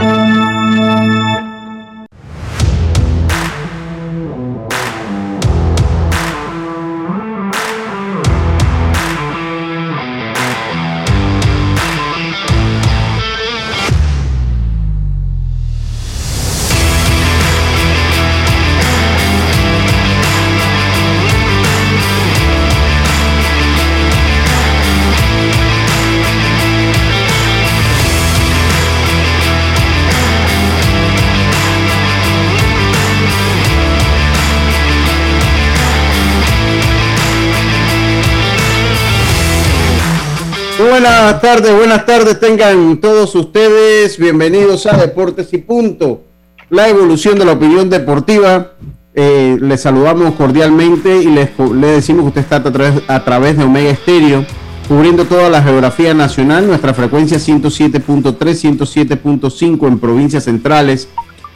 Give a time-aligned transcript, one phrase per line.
[0.00, 1.37] Música
[41.00, 44.18] buenas tardes, buenas tardes tengan todos ustedes.
[44.18, 46.24] Bienvenidos a Deportes y Punto,
[46.70, 48.72] la evolución de la opinión deportiva.
[49.14, 53.64] Eh, les saludamos cordialmente y les, decimos que usted está a través, a través de
[53.64, 54.44] Omega Estéreo,
[54.88, 56.66] cubriendo toda la geografía nacional.
[56.66, 61.08] Nuestra frecuencia 107.3, 107.5 en provincias centrales.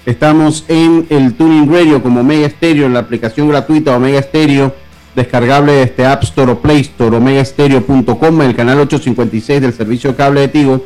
[0.06, 4.72] Estamos en el Tuning Radio como Omega Estéreo, en la aplicación gratuita Omega Estéreo
[5.14, 10.16] descargable de este App Store o Play Store, omegaestereo.com, el canal 856 del servicio de
[10.16, 10.84] cable de Tigo,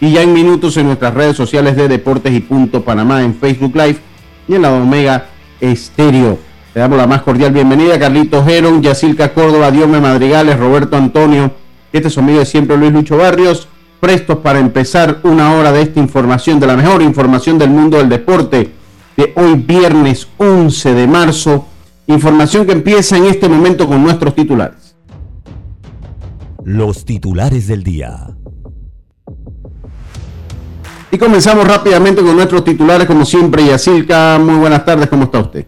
[0.00, 3.74] y ya en minutos en nuestras redes sociales de Deportes y Punto Panamá en Facebook
[3.76, 3.98] Live
[4.46, 5.26] y en la Omega
[5.60, 6.38] Estéreo.
[6.74, 11.50] Le damos la más cordial bienvenida Carlitos Geron, Yacilca Córdoba, Diome Madrigales, Roberto Antonio,
[11.92, 16.00] este es su amigo siempre Luis Lucho Barrios, prestos para empezar una hora de esta
[16.00, 18.70] información, de la mejor información del mundo del deporte,
[19.16, 21.66] de hoy viernes 11 de marzo
[22.08, 24.96] Información que empieza en este momento con nuestros titulares.
[26.64, 28.28] Los titulares del día.
[31.10, 33.66] Y comenzamos rápidamente con nuestros titulares, como siempre.
[33.66, 35.66] Yacilca, muy buenas tardes, ¿cómo está usted?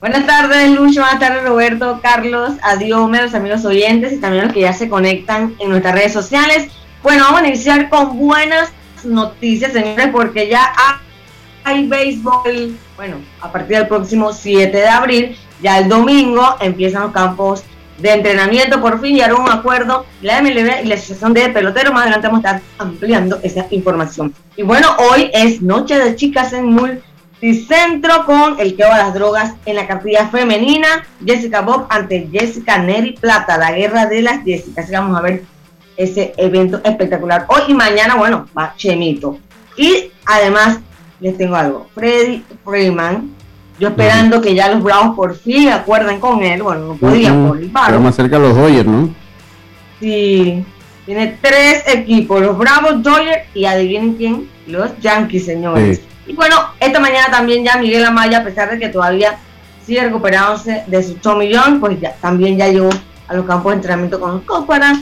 [0.00, 1.02] Buenas tardes, Lucho.
[1.02, 5.54] Buenas tardes, Roberto, Carlos, adiós, los amigos oyentes y también los que ya se conectan
[5.60, 6.72] en nuestras redes sociales.
[7.04, 8.72] Bueno, vamos a iniciar con buenas
[9.04, 10.72] noticias, señores, porque ya
[11.64, 17.12] hay béisbol, bueno, a partir del próximo 7 de abril, ya el domingo empiezan los
[17.12, 17.64] campos
[17.98, 21.92] de entrenamiento, por fin llegaron a un acuerdo la MLB y la Asociación de Peloteros,
[21.92, 24.34] más adelante vamos a estar ampliando esa información.
[24.56, 29.54] Y bueno, hoy es Noche de Chicas en Multicentro con el que va las drogas
[29.64, 34.90] en la categoría femenina, Jessica Bob ante Jessica Neri Plata, la guerra de las Jessicas.
[34.90, 35.44] Vamos a ver
[35.96, 37.46] ese evento espectacular.
[37.48, 39.38] Hoy y mañana, bueno, va Chemito.
[39.76, 40.78] Y además
[41.24, 41.86] les tengo algo.
[41.94, 43.30] Freddy Freeman,
[43.78, 47.56] yo esperando que ya los Bravos por fin acuerden con él, bueno, no podían por
[47.56, 47.98] el paro.
[47.98, 49.08] más cerca los Dodgers, ¿no?
[50.00, 50.62] Sí,
[51.06, 56.02] tiene tres equipos, los Bravos, Dodgers y adivinen quién, los Yankees, señores.
[56.26, 59.38] Y bueno, esta mañana también ya Miguel Amaya, a pesar de que todavía
[59.86, 62.90] sigue recuperándose de su tomillón, pues ya también ya llegó
[63.28, 64.92] a los campos de entrenamiento con los Cops para,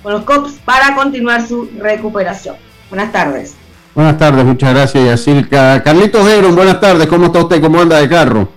[0.00, 2.54] con los Cops para continuar su recuperación.
[2.88, 3.56] Buenas tardes.
[3.94, 5.82] Buenas tardes, muchas gracias, Yacirca.
[5.82, 7.60] Carlitos Heron, buenas tardes, ¿cómo está usted?
[7.60, 8.48] ¿Cómo anda de carro?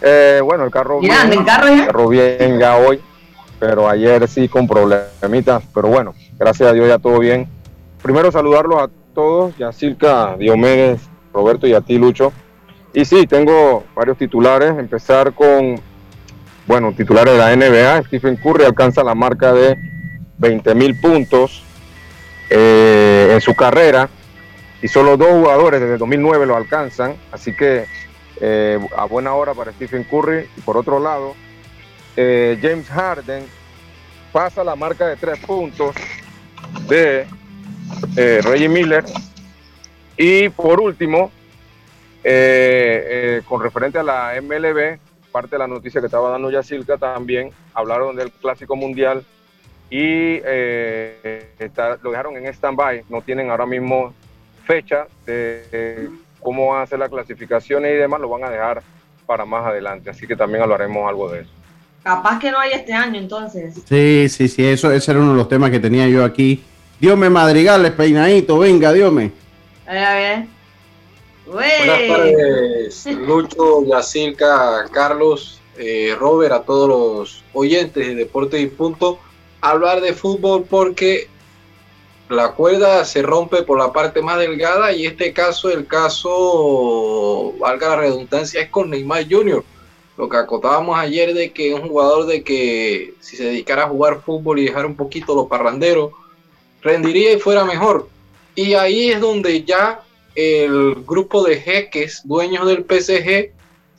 [0.00, 1.86] Eh, bueno, el carro bien, el carro ya?
[1.86, 2.98] carro bien ya hoy,
[3.60, 7.46] pero ayer sí con problemitas, pero bueno, gracias a Dios ya todo bien.
[8.02, 11.02] Primero saludarlos a todos, Yacirca, Diomedes,
[11.34, 12.32] Roberto y a ti, Lucho.
[12.94, 15.78] Y sí, tengo varios titulares, empezar con,
[16.66, 19.76] bueno, titulares de la NBA, Stephen Curry alcanza la marca de
[20.38, 21.62] 20 mil puntos
[22.48, 24.08] eh, en su carrera
[24.80, 27.86] y solo dos jugadores desde 2009 lo alcanzan, así que
[28.40, 30.48] eh, a buena hora para Stephen Curry.
[30.56, 31.34] Y por otro lado,
[32.16, 33.44] eh, James Harden
[34.32, 35.96] pasa la marca de tres puntos
[36.88, 37.26] de
[38.16, 39.04] eh, Reggie Miller.
[40.16, 41.30] Y por último,
[43.46, 44.98] con referente a la MLB,
[45.30, 49.24] parte de la noticia que estaba dando Yacilca también, hablaron del Clásico Mundial
[49.90, 50.40] y
[52.02, 54.12] lo dejaron en stand-by, no tienen ahora mismo
[54.68, 56.10] fecha de
[56.40, 58.82] cómo van a hacer las clasificaciones y demás, lo van a dejar
[59.24, 60.10] para más adelante.
[60.10, 61.50] Así que también hablaremos algo de eso.
[62.02, 63.82] Capaz que no hay este año, entonces.
[63.88, 66.62] Sí, sí, sí, eso ese era uno de los temas que tenía yo aquí.
[67.00, 69.32] Dios madrigales, peinadito, venga, Dios me.
[69.86, 70.46] A ver, a ver.
[71.46, 79.18] Buenas tardes, Lucho, Yacirca, Carlos, eh, Robert, a todos los oyentes de Deportes y Punto.
[79.62, 81.28] Hablar de fútbol porque
[82.28, 87.88] la cuerda se rompe por la parte más delgada y este caso, el caso, valga
[87.88, 89.64] la redundancia, es con Neymar Jr.
[90.16, 94.20] Lo que acotábamos ayer de que un jugador de que si se dedicara a jugar
[94.20, 96.12] fútbol y dejar un poquito los parranderos,
[96.82, 98.08] rendiría y fuera mejor.
[98.54, 100.02] Y ahí es donde ya
[100.34, 103.52] el grupo de jeques, dueños del PSG,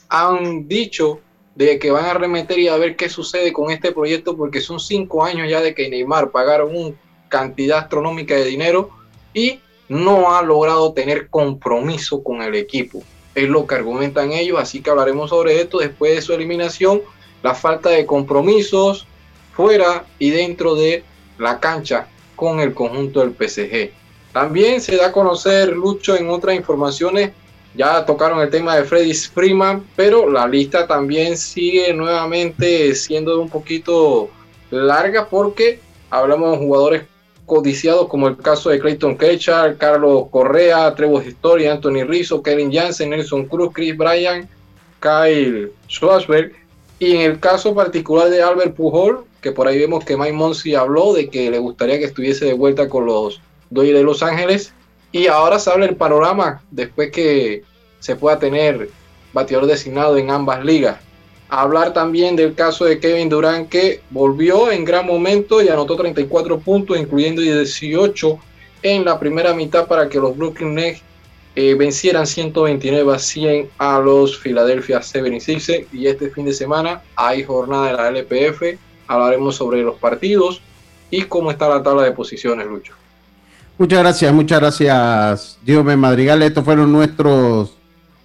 [0.09, 1.19] han dicho
[1.55, 4.79] de que van a remeter y a ver qué sucede con este proyecto, porque son
[4.79, 6.95] cinco años ya de que Neymar pagaron una
[7.29, 8.89] cantidad astronómica de dinero
[9.33, 13.01] y no ha logrado tener compromiso con el equipo.
[13.35, 17.01] Es lo que argumentan ellos, así que hablaremos sobre esto después de su eliminación,
[17.41, 19.07] la falta de compromisos
[19.53, 21.03] fuera y dentro de
[21.37, 23.91] la cancha con el conjunto del PSG.
[24.33, 27.31] También se da a conocer, Lucho, en otras informaciones,
[27.75, 33.49] ya tocaron el tema de Freddy Freeman, pero la lista también sigue nuevamente siendo un
[33.49, 34.29] poquito
[34.71, 35.79] larga porque
[36.09, 37.03] hablamos de jugadores
[37.49, 43.09] codiciados como el caso de Clayton Kershaw, Carlos Correa, Trevor Story, Anthony Rizzo, Kevin Jansen,
[43.09, 44.47] Nelson Cruz, Chris Bryan,
[45.01, 46.53] Kyle Schwarzberg
[46.99, 50.75] y en el caso particular de Albert Pujol, que por ahí vemos que Mike Monsi
[50.75, 54.73] habló de que le gustaría que estuviese de vuelta con los Dodgers de Los Ángeles.
[55.11, 57.63] Y ahora se habla el panorama después que
[57.99, 58.89] se pueda tener
[59.33, 60.97] bateador designado en ambas ligas
[61.49, 66.59] hablar también del caso de Kevin Durant que volvió en gran momento y anotó 34
[66.59, 68.39] puntos, incluyendo 18
[68.83, 71.01] en la primera mitad para que los Brooklyn Nets
[71.55, 77.43] eh, vencieran 129 a 100 a los Philadelphia 76 y este fin de semana hay
[77.43, 80.61] jornada de la LPF, hablaremos sobre los partidos
[81.09, 82.93] y cómo está la tabla de posiciones, Lucho.
[83.79, 86.43] Muchas gracias, muchas gracias, Dios me Madrigal.
[86.43, 87.78] Estos fueron nuestros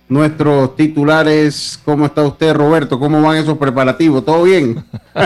[0.09, 1.81] nuestros titulares.
[1.85, 2.99] ¿Cómo está usted, Roberto?
[2.99, 4.25] ¿Cómo van esos preparativos?
[4.25, 4.85] ¿Todo bien?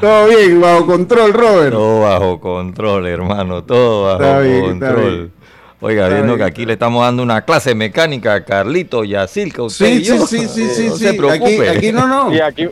[0.00, 1.72] Todo bien, bajo control, Robert.
[1.72, 5.32] Todo bajo control, hermano, todo bajo control.
[5.80, 9.62] Oiga, viendo que aquí le estamos dando una clase mecánica a Carlito y a Silca.
[9.68, 11.06] sí, sí, sí, sí, sí, sí.
[11.06, 12.32] Aquí, aquí no, no.
[12.32, 12.68] Y aquí,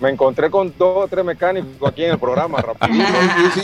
[0.00, 3.04] me encontré con dos o tres mecánicos aquí en el programa, rapidito.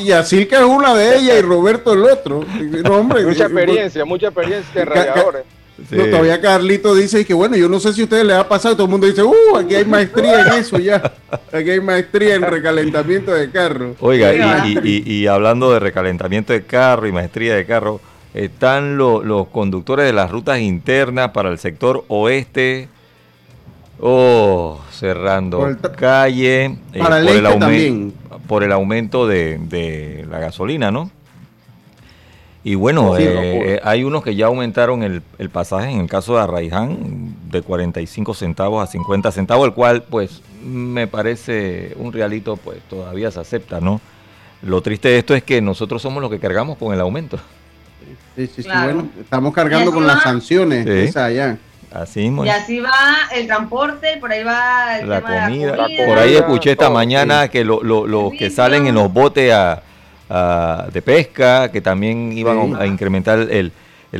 [0.01, 2.43] Y así que es una de ellas y Roberto el otro.
[2.43, 5.43] mucha experiencia, mucha experiencia en radiadores.
[5.89, 8.85] todavía Carlito dice que bueno, yo no sé si a ustedes les ha pasado, todo
[8.85, 11.03] el mundo dice, uh, aquí hay maestría en eso ya,
[11.53, 13.97] aquí hay maestría en recalentamiento de carro.
[14.01, 14.33] Oiga,
[14.67, 18.01] y, hablando de recalentamiento de carro y maestría de carro,
[18.35, 22.89] están los conductores de las rutas internas para el sector oeste
[24.03, 28.13] Oh, cerrando calle eh, por, el este
[28.49, 31.11] por, el aumento de, la gasolina, ¿no?
[32.65, 36.41] Y bueno, eh, eh, hay unos que ya aumentaron el, pasaje, en el caso de
[36.41, 42.81] Arraiján, de 45 centavos a 50 centavos, el cual pues me parece un realito, pues
[42.89, 44.01] todavía se acepta, ¿no?
[44.63, 47.39] Lo triste de esto es que nosotros somos los que cargamos con el aumento.
[48.37, 51.59] Sí, sí, sí, bueno, estamos cargando con las sanciones, esa allá.
[51.93, 55.77] Así Y así va el transporte, por ahí va el la, comida.
[56.07, 59.53] Por ahí escuché esta mañana que los que salen en los botes
[60.93, 63.73] de pesca, que también iban a incrementar el,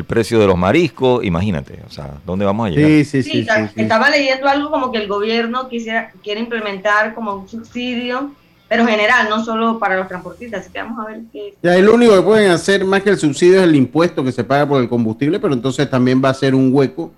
[0.05, 1.25] precio de los mariscos.
[1.25, 2.91] Imagínate, o sea, ¿dónde vamos a llegar?
[2.91, 3.47] Sí, sí, sí.
[3.77, 8.33] estaba leyendo algo como que el gobierno quisiera quiere implementar como un subsidio
[8.69, 10.61] pero general, no solo para los transportistas.
[10.61, 11.55] Así que vamos a ver qué.
[11.61, 14.45] Ya, lo único que pueden hacer más que el subsidio es el impuesto que se
[14.45, 17.11] paga por el combustible, pero entonces también va a ser un hueco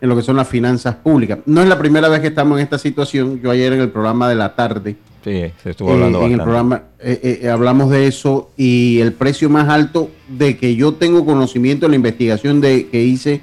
[0.00, 1.38] en lo que son las finanzas públicas.
[1.46, 3.40] No es la primera vez que estamos en esta situación.
[3.42, 4.96] Yo ayer en el programa de la tarde.
[5.22, 6.22] Sí, se estuvo hablando.
[6.22, 10.56] Eh, en el programa eh, eh, hablamos de eso y el precio más alto de
[10.56, 13.42] que yo tengo conocimiento de la investigación de, que hice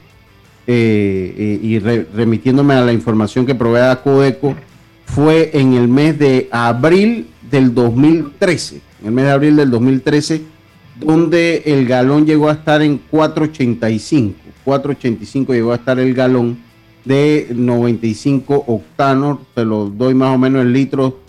[0.70, 4.54] y remitiéndome a la información que provee Codeco
[5.06, 8.82] fue en el mes de abril del 2013.
[9.00, 10.42] En el mes de abril del 2013,
[11.00, 16.58] donde el galón llegó a estar en 485 4.85 llegó a estar el galón
[17.06, 21.20] de 95 octanos, te lo doy más o menos el litro,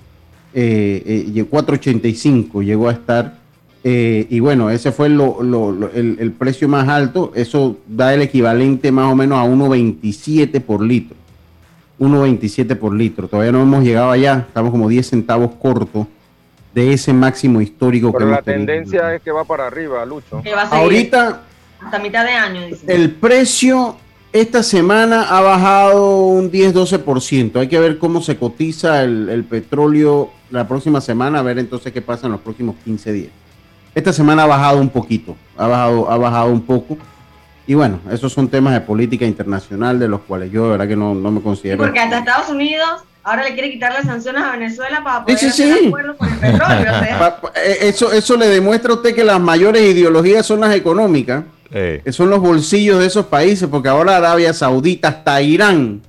[0.53, 3.39] eh, eh, 4.85 llegó a estar.
[3.85, 9.15] Eh, y bueno, ese fue el, precio más alto, eso da el equivalente más o
[9.15, 11.17] menos a 1.27 por litro.
[12.01, 16.09] 1.27 por litro, todavía no hemos llegado allá, estamos como 10 centavos cortos
[16.75, 18.13] de ese máximo histórico.
[18.13, 20.43] Pero la tendencia es que va para arriba, Lucho.
[20.71, 21.48] Ahorita
[21.85, 22.61] hasta mitad de año.
[22.87, 23.97] El precio
[24.33, 27.61] esta semana ha bajado un 10-12%.
[27.61, 32.03] Hay que ver cómo se cotiza el, petróleo la próxima semana, a ver entonces qué
[32.03, 33.31] pasa en los próximos 15 días.
[33.95, 36.99] Esta semana ha bajado un poquito, ha bajado, ha bajado un poco.
[37.67, 40.97] Y bueno, esos son temas de política internacional de los cuales yo de verdad que
[40.97, 41.79] no, me considero.
[41.79, 42.89] porque hasta Estados Unidos
[43.25, 46.93] ahora le quiere quitar las sanciones a Venezuela para poder hacer acuerdo con el petróleo.
[47.57, 52.13] Eh, eso, eso le demuestra a usted que las mayores ideologías son las económicas que
[52.13, 56.03] son los bolsillos de esos países, porque ahora Arabia Saudita hasta Irán,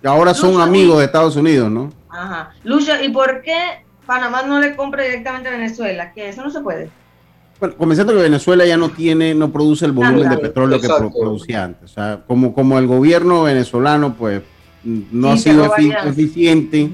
[0.00, 1.92] que ahora son amigos de Estados Unidos, ¿no?
[2.08, 2.52] Ajá.
[2.64, 3.56] Lucho, ¿y por qué
[4.06, 6.12] Panamá no le compra directamente a Venezuela?
[6.12, 6.90] Que eso no se puede.
[7.60, 11.64] Bueno, comenzando que Venezuela ya no tiene, no produce el volumen de petróleo que producía
[11.64, 11.90] antes.
[11.90, 14.42] O sea, como, como el gobierno venezolano, pues,
[14.84, 15.68] no ha sido
[16.06, 16.90] eficiente,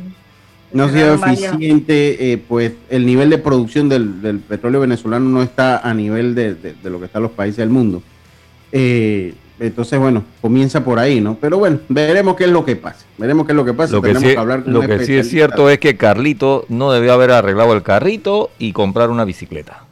[0.75, 5.79] no ha sido eficiente, eh, pues el nivel de producción del, petróleo venezolano no está
[5.79, 8.03] a nivel de, lo que están los países del mundo.
[8.73, 11.37] Eh, entonces, bueno, comienza por ahí, ¿no?
[11.41, 13.07] Pero bueno, veremos qué es lo que pasa.
[13.19, 13.93] Veremos qué es lo que pasa.
[13.93, 14.35] Lo que, sí,
[14.67, 18.73] lo que sí es cierto es que Carlito no debió haber arreglado el carrito y
[18.73, 19.85] comprar una bicicleta.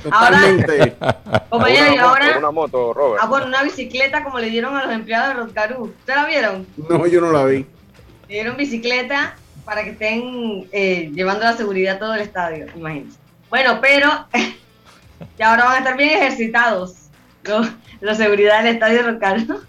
[0.00, 0.94] Totalmente.
[1.48, 2.38] Compañero, y ahora.
[2.38, 3.20] Una moto, Robert.
[3.20, 5.84] Ah, bueno, una bicicleta como le dieron a los empleados de Rotcarú.
[5.84, 6.66] ¿Ustedes la vieron?
[6.88, 7.66] No, yo no la vi.
[8.28, 9.34] Le dieron bicicleta
[9.68, 13.18] para que estén eh, llevando la seguridad a todo el estadio, imagínense.
[13.50, 14.08] Bueno, pero
[15.38, 16.94] ya ahora van a estar bien ejercitados
[17.42, 17.68] los,
[18.00, 19.60] la seguridad del estadio Roncaldo.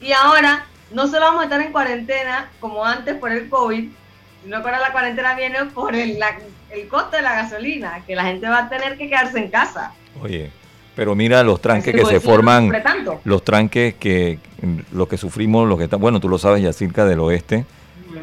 [0.00, 3.88] Y ahora no solo vamos a estar en cuarentena como antes por el COVID,
[4.42, 6.18] sino que ahora la cuarentena viene por el,
[6.70, 9.92] el costo de la gasolina, que la gente va a tener que quedarse en casa.
[10.20, 10.50] Oye,
[10.96, 12.72] pero mira los tranques que se forman,
[13.22, 14.40] los tranques que
[14.90, 17.66] lo que sufrimos, lo que está, bueno, tú lo sabes ya cerca del oeste,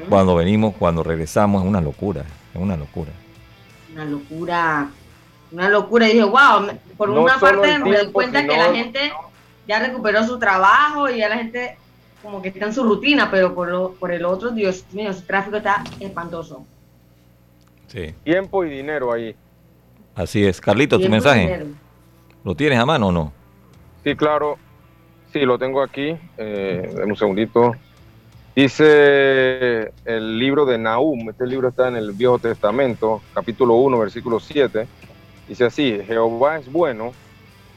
[0.09, 2.23] cuando venimos, cuando regresamos, es una locura,
[2.53, 3.11] es una locura.
[3.93, 4.89] Una locura,
[5.51, 6.09] una locura.
[6.09, 9.13] Y dije, wow, por una parte me doy cuenta que la gente
[9.67, 11.77] ya recuperó su trabajo y ya la gente
[12.21, 15.23] como que está en su rutina, pero por, lo, por el otro, Dios mío, el
[15.23, 16.65] tráfico está espantoso.
[17.87, 18.15] Sí.
[18.23, 19.35] Tiempo y dinero ahí.
[20.15, 20.61] Así es.
[20.61, 21.65] Carlito, tu mensaje.
[22.43, 23.33] ¿Lo tienes a mano o no?
[24.03, 24.57] Sí, claro.
[25.31, 26.15] Sí, lo tengo aquí.
[26.37, 27.75] Eh, un segundito.
[28.55, 34.39] Dice el libro de Nahum, este libro está en el Viejo Testamento, capítulo 1, versículo
[34.39, 34.87] 7.
[35.47, 37.13] Dice así, Jehová es bueno,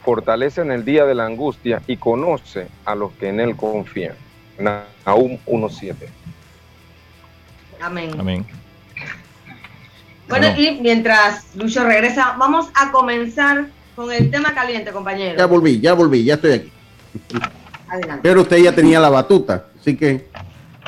[0.05, 4.17] fortalece en el día de la angustia y conoce a los que en él confían.
[4.59, 5.95] Nahum 1.7.
[7.81, 8.11] Amén.
[8.19, 8.47] Amén.
[10.29, 15.39] Bueno, y mientras Lucho regresa, vamos a comenzar con el tema caliente, compañero.
[15.39, 16.73] Ya volví, ya volví, ya estoy aquí.
[17.89, 18.21] Adelante.
[18.23, 20.27] Pero usted ya tenía la batuta, así que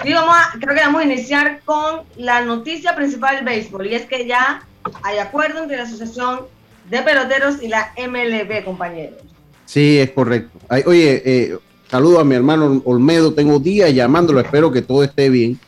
[0.03, 3.95] Sí, vamos a, creo que vamos a iniciar con la noticia principal del béisbol y
[3.95, 4.63] es que ya
[5.03, 6.43] hay acuerdo entre la Asociación
[6.89, 9.19] de Peloteros y la MLB, compañeros.
[9.65, 10.59] Sí, es correcto.
[10.87, 11.59] oye, eh,
[11.91, 15.59] saludo a mi hermano Olmedo, tengo días llamándolo, espero que todo esté bien.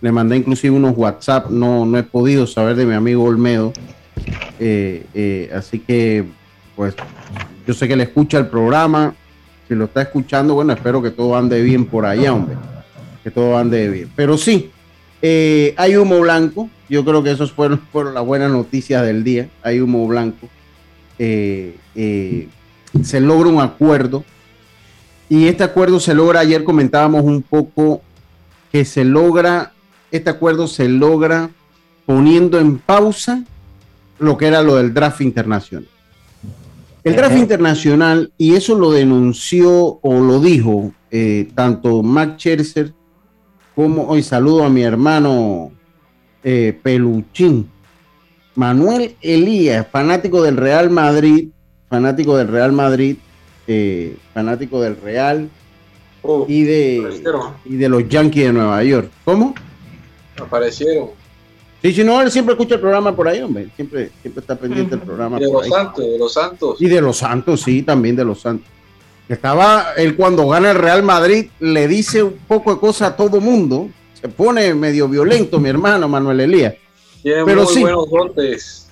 [0.00, 3.72] Le mandé inclusive unos WhatsApp, no, no he podido saber de mi amigo Olmedo.
[4.58, 6.24] Eh, eh, así que,
[6.76, 6.94] pues,
[7.66, 9.14] yo sé que le escucha el programa.
[9.68, 12.56] Si lo está escuchando, bueno, espero que todo ande bien por allá, hombre
[13.26, 14.08] que todo ande bien.
[14.14, 14.70] Pero sí,
[15.20, 16.70] eh, hay humo blanco.
[16.88, 19.48] Yo creo que esos fueron, fueron las buenas noticias del día.
[19.64, 20.48] Hay humo blanco.
[21.18, 22.46] Eh, eh,
[23.02, 24.24] se logra un acuerdo.
[25.28, 28.00] Y este acuerdo se logra, ayer comentábamos un poco
[28.70, 29.72] que se logra,
[30.12, 31.50] este acuerdo se logra
[32.04, 33.42] poniendo en pausa
[34.20, 35.88] lo que era lo del draft internacional.
[37.02, 40.92] El draft internacional, y eso lo denunció o lo dijo
[41.56, 42.92] tanto Mac Scherzer
[43.76, 45.70] como hoy saludo a mi hermano
[46.42, 47.70] eh, Peluchín.
[48.54, 51.50] Manuel Elías, fanático del Real Madrid,
[51.90, 53.18] fanático del Real Madrid,
[53.66, 55.50] eh, fanático del Real
[56.22, 57.22] oh, y, de,
[57.66, 59.10] y de los Yankees de Nueva York.
[59.26, 59.54] ¿Cómo?
[60.40, 61.10] Aparecieron.
[61.82, 63.68] Sí, si no, él siempre escucha el programa por ahí, hombre.
[63.76, 65.38] Siempre, siempre está pendiente del programa.
[65.38, 66.80] De los Santos, de los Santos.
[66.80, 68.66] Y de los Santos, sí, también de los Santos.
[69.28, 73.40] Estaba él cuando gana el Real Madrid, le dice un poco de cosas a todo
[73.40, 73.88] mundo.
[74.14, 76.74] Se pone medio violento, mi hermano Manuel Elías.
[77.22, 78.88] Tiene Pero muy buenos dotes.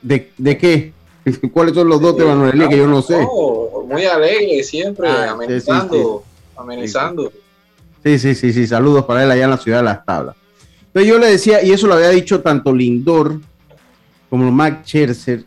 [0.00, 0.92] De, de, qué?
[1.52, 2.68] ¿Cuáles son los dotes, Manuel Elías?
[2.68, 3.26] Que yo no sé.
[3.88, 6.24] muy alegre, siempre, ah, amenizando.
[6.56, 7.32] amenizando.
[8.04, 8.66] Sí, sí, sí, sí.
[8.66, 10.36] Saludos para él allá en la ciudad de Las Tablas.
[10.86, 13.40] Entonces yo le decía, y eso lo había dicho tanto Lindor
[14.28, 15.44] como Mac Scherzer,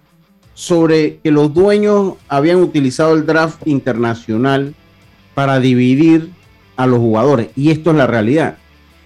[0.56, 4.74] sobre que los dueños habían utilizado el draft internacional
[5.36, 6.32] para dividir
[6.78, 7.50] a los jugadores.
[7.56, 8.58] Y esto es la realidad.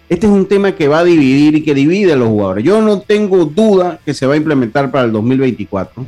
[0.08, 2.63] Este es un tema que va a dividir y que divide a los jugadores.
[2.63, 6.06] Yo no tengo duda que se va a implementar para el 2024.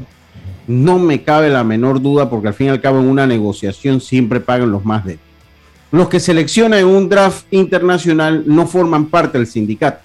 [0.67, 3.99] No me cabe la menor duda porque al fin y al cabo en una negociación
[3.99, 5.17] siempre pagan los más de
[5.91, 10.01] Los que seleccionan un draft internacional no forman parte del sindicato.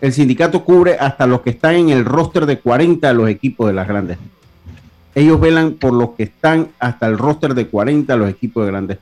[0.00, 3.68] El sindicato cubre hasta los que están en el roster de 40 de los equipos
[3.68, 4.18] de las grandes.
[5.14, 8.70] Ellos velan por los que están hasta el roster de 40 de los equipos de
[8.70, 8.98] grandes.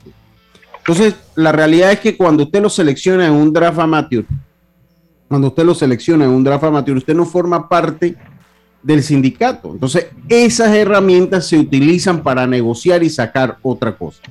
[0.79, 4.25] Entonces, la realidad es que cuando usted lo selecciona en un draft amateur,
[5.27, 8.15] cuando usted lo selecciona en un draft amateur, usted no forma parte
[8.81, 9.71] del sindicato.
[9.71, 14.21] Entonces, esas herramientas se utilizan para negociar y sacar otra cosa.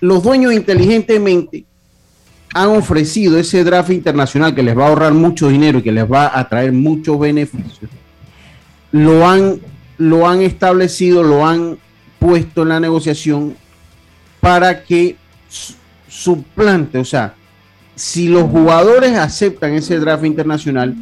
[0.00, 1.64] Los dueños inteligentemente
[2.54, 6.10] han ofrecido ese draft internacional que les va a ahorrar mucho dinero y que les
[6.10, 7.90] va a traer muchos beneficios.
[8.92, 9.60] Lo han,
[9.98, 11.78] lo han establecido, lo han
[12.18, 13.56] puesto en la negociación
[14.40, 15.16] para que
[16.08, 17.34] suplante, o sea,
[17.94, 20.94] si los jugadores aceptan ese draft internacional,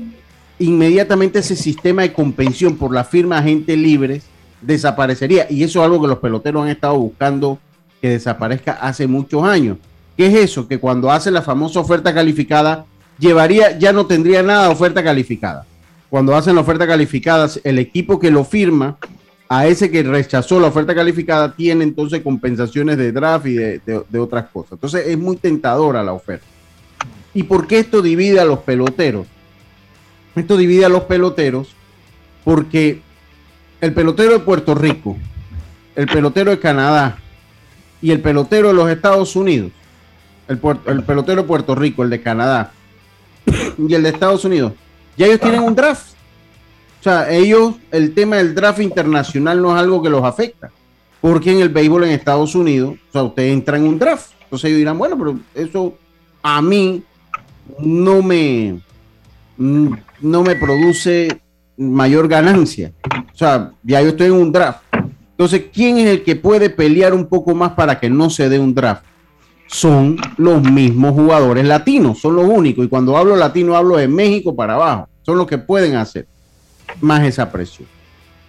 [0.58, 4.22] inmediatamente ese sistema de compensión por la firma agente libre
[4.62, 5.46] desaparecería.
[5.50, 7.58] Y eso es algo que los peloteros han estado buscando
[8.00, 9.76] que desaparezca hace muchos años.
[10.16, 10.66] ¿Qué es eso?
[10.66, 12.86] Que cuando hacen la famosa oferta calificada,
[13.18, 15.66] llevaría, ya no tendría nada de oferta calificada.
[16.08, 18.96] Cuando hacen la oferta calificada, el equipo que lo firma,
[19.48, 24.46] a ese que rechazó la oferta calificada, tiene entonces compensaciones de draft y de, otras
[24.46, 24.72] cosas.
[24.72, 26.46] Entonces es muy tentadora la oferta.
[27.32, 29.26] ¿Y por qué esto divide a los peloteros?
[30.34, 31.74] Esto divide a los peloteros
[32.44, 33.00] porque
[33.80, 35.16] el pelotero de Puerto Rico,
[35.94, 37.18] el pelotero de Canadá
[38.02, 39.70] y el pelotero de los Estados Unidos,
[40.48, 42.72] el, pelotero de Puerto Rico, el de Canadá
[43.78, 44.72] y el de Estados Unidos,
[45.16, 46.14] ya ellos tienen un draft.
[47.00, 50.70] O sea, ellos, el tema del draft internacional no es algo que los afecta,
[51.20, 54.32] porque en el béisbol en Estados Unidos, o sea, usted entra en un draft.
[54.42, 55.94] Entonces ellos dirán, bueno, pero eso
[56.42, 57.02] a mí
[57.78, 58.80] no me,
[59.56, 61.40] no me produce
[61.76, 62.92] mayor ganancia.
[63.32, 64.82] O sea, ya yo estoy en un draft.
[65.30, 68.58] Entonces, ¿quién es el que puede pelear un poco más para que no se dé
[68.58, 69.04] un draft?
[69.66, 72.84] Son los mismos jugadores latinos, son los únicos.
[72.84, 75.08] Y cuando hablo latino, hablo de México para abajo.
[75.22, 76.26] Son los que pueden hacer
[77.00, 77.88] más esa presión.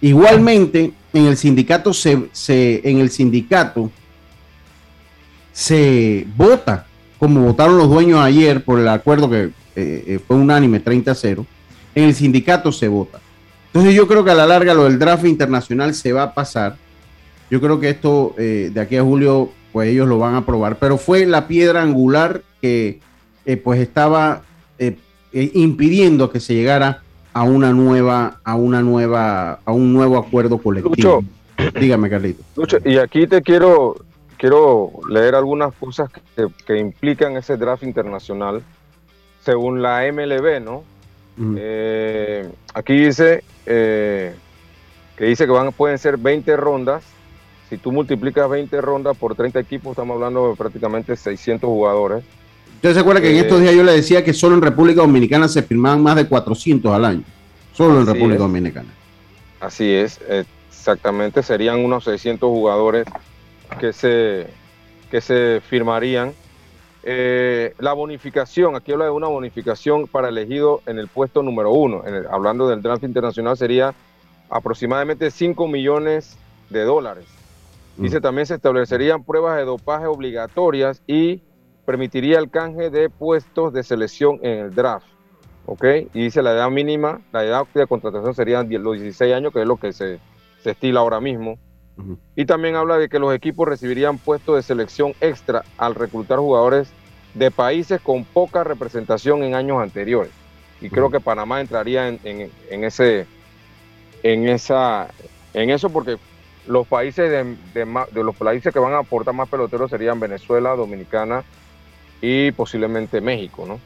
[0.00, 3.90] Igualmente, en el sindicato se, en el sindicato
[5.52, 6.86] se vota,
[7.18, 11.14] como votaron los dueños ayer por el acuerdo que eh, eh, fue unánime 30 a
[11.14, 11.46] 0,
[11.94, 13.18] en el sindicato se vota.
[13.66, 16.76] Entonces yo creo que a la larga lo del draft internacional se va a pasar.
[17.50, 20.78] Yo creo que esto eh, de aquí a julio, pues ellos lo van a aprobar.
[20.78, 23.00] Pero fue la piedra angular que
[23.64, 24.42] pues estaba
[25.32, 27.02] impidiendo que se llegara
[27.32, 31.22] a una nueva, a una nueva, a un nuevo acuerdo colectivo.
[31.80, 32.42] Dígame, Carlito.
[32.84, 33.96] y aquí te quiero,
[34.36, 38.62] quiero leer algunas cosas que, que implican ese draft internacional
[39.40, 40.84] según la MLB, ¿no?
[41.56, 44.34] Eh, aquí dice eh,
[45.16, 47.04] que dice que van, pueden ser 20 rondas.
[47.68, 52.24] Si tú multiplicas 20 rondas por 30 equipos, estamos hablando de prácticamente 600 jugadores.
[52.76, 55.00] ¿Usted se acuerda que en eh, estos días yo le decía que solo en República
[55.00, 57.24] Dominicana se firmaban más de 400 al año?
[57.72, 58.88] Solo en República Dominicana.
[59.60, 61.42] Así es, exactamente.
[61.42, 63.06] Serían unos 600 jugadores
[63.78, 64.46] que se,
[65.10, 66.32] que se firmarían
[67.02, 72.02] eh, la bonificación, aquí habla de una bonificación para elegido en el puesto número uno,
[72.30, 73.94] hablando del draft internacional, sería
[74.50, 76.36] aproximadamente 5 millones
[76.70, 77.24] de dólares.
[77.98, 78.02] Mm.
[78.02, 81.42] Dice también se establecerían pruebas de dopaje obligatorias y
[81.84, 85.06] permitiría el canje de puestos de selección en el draft.
[85.66, 85.84] ¿Ok?
[86.14, 89.66] Y dice la edad mínima, la edad de contratación serían los 16 años, que es
[89.66, 90.18] lo que se,
[90.62, 91.58] se estila ahora mismo.
[92.36, 96.92] Y también habla de que los equipos recibirían puestos de selección extra al reclutar jugadores
[97.34, 100.30] de países con poca representación en años anteriores.
[100.80, 103.26] Y creo que Panamá entraría en, ese,
[104.22, 105.08] en, esa,
[105.54, 106.18] en eso porque
[106.68, 107.30] los países
[107.74, 111.42] de, los países que van a aportar más peloteros serían Venezuela, Dominicana
[112.20, 113.80] y posiblemente México, ¿no?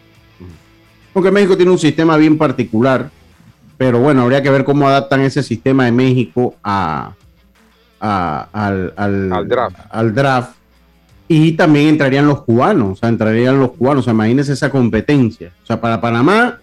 [1.12, 3.10] Porque México tiene un sistema bien particular,
[3.76, 7.12] pero bueno, habría que ver cómo adaptan ese sistema de México a,
[8.00, 9.76] al, al, draft.
[9.90, 10.56] al draft
[11.28, 15.52] y también entrarían los cubanos, o sea, entrarían los cubanos, o sea, imagínense esa competencia.
[15.62, 16.58] O sea, para Panamá,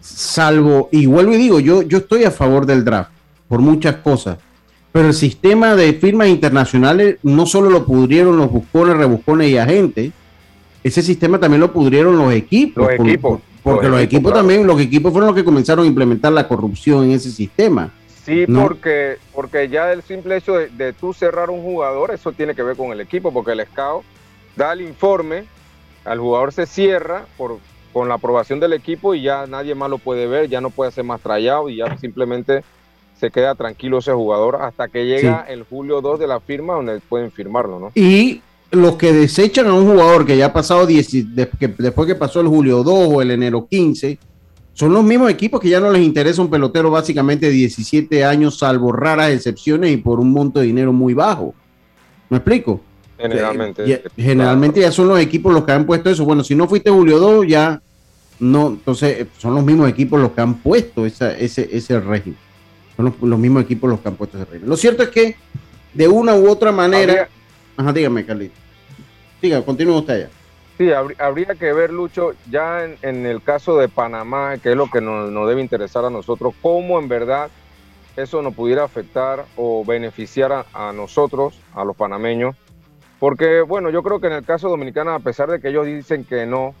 [0.00, 3.10] salvo, y vuelvo y digo, yo, yo estoy a favor del draft
[3.48, 4.38] por muchas cosas,
[4.94, 10.12] pero el sistema de firmas internacionales no solo lo pudrieron los buscones, rebuscones y agentes,
[10.84, 12.86] ese sistema también lo pudrieron los equipos.
[12.86, 13.40] Los equipos.
[13.64, 17.10] porque los, equipos, también, los equipos fueron los que comenzaron a implementar la corrupción en
[17.10, 17.90] ese sistema.
[18.24, 22.62] Sí, porque, porque ya el simple hecho de, tú cerrar un jugador, eso tiene que
[22.62, 24.04] ver con el equipo, porque el scout
[24.54, 25.42] da el informe,
[26.04, 27.58] al jugador se cierra por,
[27.92, 30.92] con la aprobación del equipo y ya nadie más lo puede ver, ya no puede
[30.92, 32.62] ser más trayado y ya simplemente
[33.24, 37.00] se queda tranquilo ese jugador hasta que llega el julio 2 de la firma donde
[37.00, 37.92] pueden firmarlo, ¿no?
[37.94, 42.40] Y los que desechan a un jugador que ya ha pasado 10, después que pasó
[42.40, 44.18] el julio 2 o el enero 15,
[44.74, 48.58] son los mismos equipos que ya no les interesa un pelotero básicamente de 17 años,
[48.58, 51.54] salvo raras excepciones y por un monto de dinero muy bajo.
[52.28, 52.82] ¿Me explico?
[53.16, 54.02] Generalmente.
[54.18, 56.26] generalmente ya son los equipos los que han puesto eso.
[56.26, 57.80] Bueno, si no fuiste Julio 2, ya
[58.40, 62.44] no, entonces son los mismos equipos los que han puesto ese, ese régimen.
[62.96, 64.70] Son los, mismos equipos los que han puesto ese régimen.
[64.70, 65.36] Lo cierto es que
[65.92, 67.28] de una u otra manera.
[67.76, 68.54] Ajá, dígame, Carlito.
[69.42, 70.30] Diga, continúa usted allá.
[70.78, 75.00] Sí, habría, que ver, Lucho, ya en, el caso de Panamá, que es lo que
[75.00, 77.48] nos, nos, debe interesar a nosotros, cómo en verdad
[78.16, 82.56] eso nos pudiera afectar o beneficiar a, nosotros, a los panameños.
[83.18, 86.24] Porque, bueno, yo creo que en el caso dominicano, a pesar de que ellos dicen
[86.24, 86.74] que no,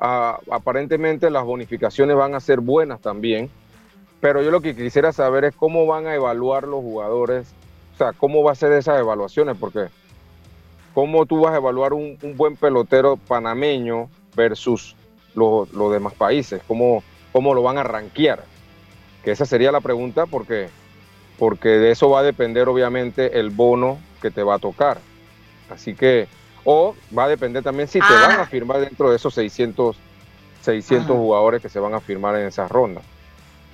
[0.00, 3.50] aparentemente las bonificaciones van a ser buenas también.
[4.20, 7.54] Pero yo lo que quisiera saber es cómo van a evaluar los jugadores,
[7.94, 9.88] o sea, cómo va a ser esas evaluaciones, porque
[10.98, 14.96] ¿Cómo tú vas a evaluar un, buen pelotero panameño versus
[15.32, 16.60] los, demás países?
[16.66, 18.42] ¿Cómo, ¿Cómo lo van a rankear?
[19.22, 20.68] Que esa sería la pregunta porque,
[21.38, 24.98] porque de eso va a depender obviamente el bono que te va a tocar.
[25.70, 26.26] Así que,
[26.64, 28.26] o va a depender también si te ah.
[28.26, 29.96] van a firmar dentro de esos 600,
[30.62, 33.02] 600 jugadores que se van a firmar en esa ronda.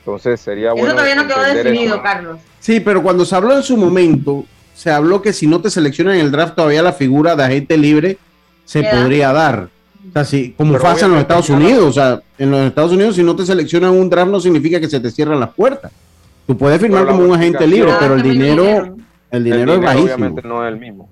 [0.04, 0.88] Entonces sería bueno.
[0.88, 2.38] Eso todavía no quedó definido, Carlos.
[2.60, 6.16] Sí, pero cuando se habló en su momento, se habló que si no te seleccionan
[6.16, 8.18] en el draft todavía la figura de agente libre
[8.66, 9.70] se podría dar.
[10.06, 13.16] O sea, si, como pasa en los Estados Unidos, o sea, en los Estados Unidos
[13.16, 15.90] si no te seleccionan un draft no significa que se te cierran las puertas.
[16.46, 18.96] Tú puedes firmar como un agente libre, pero el dinero,
[19.30, 20.04] el dinero, es bajísimo.
[20.04, 21.08] Obviamente no es el mismo.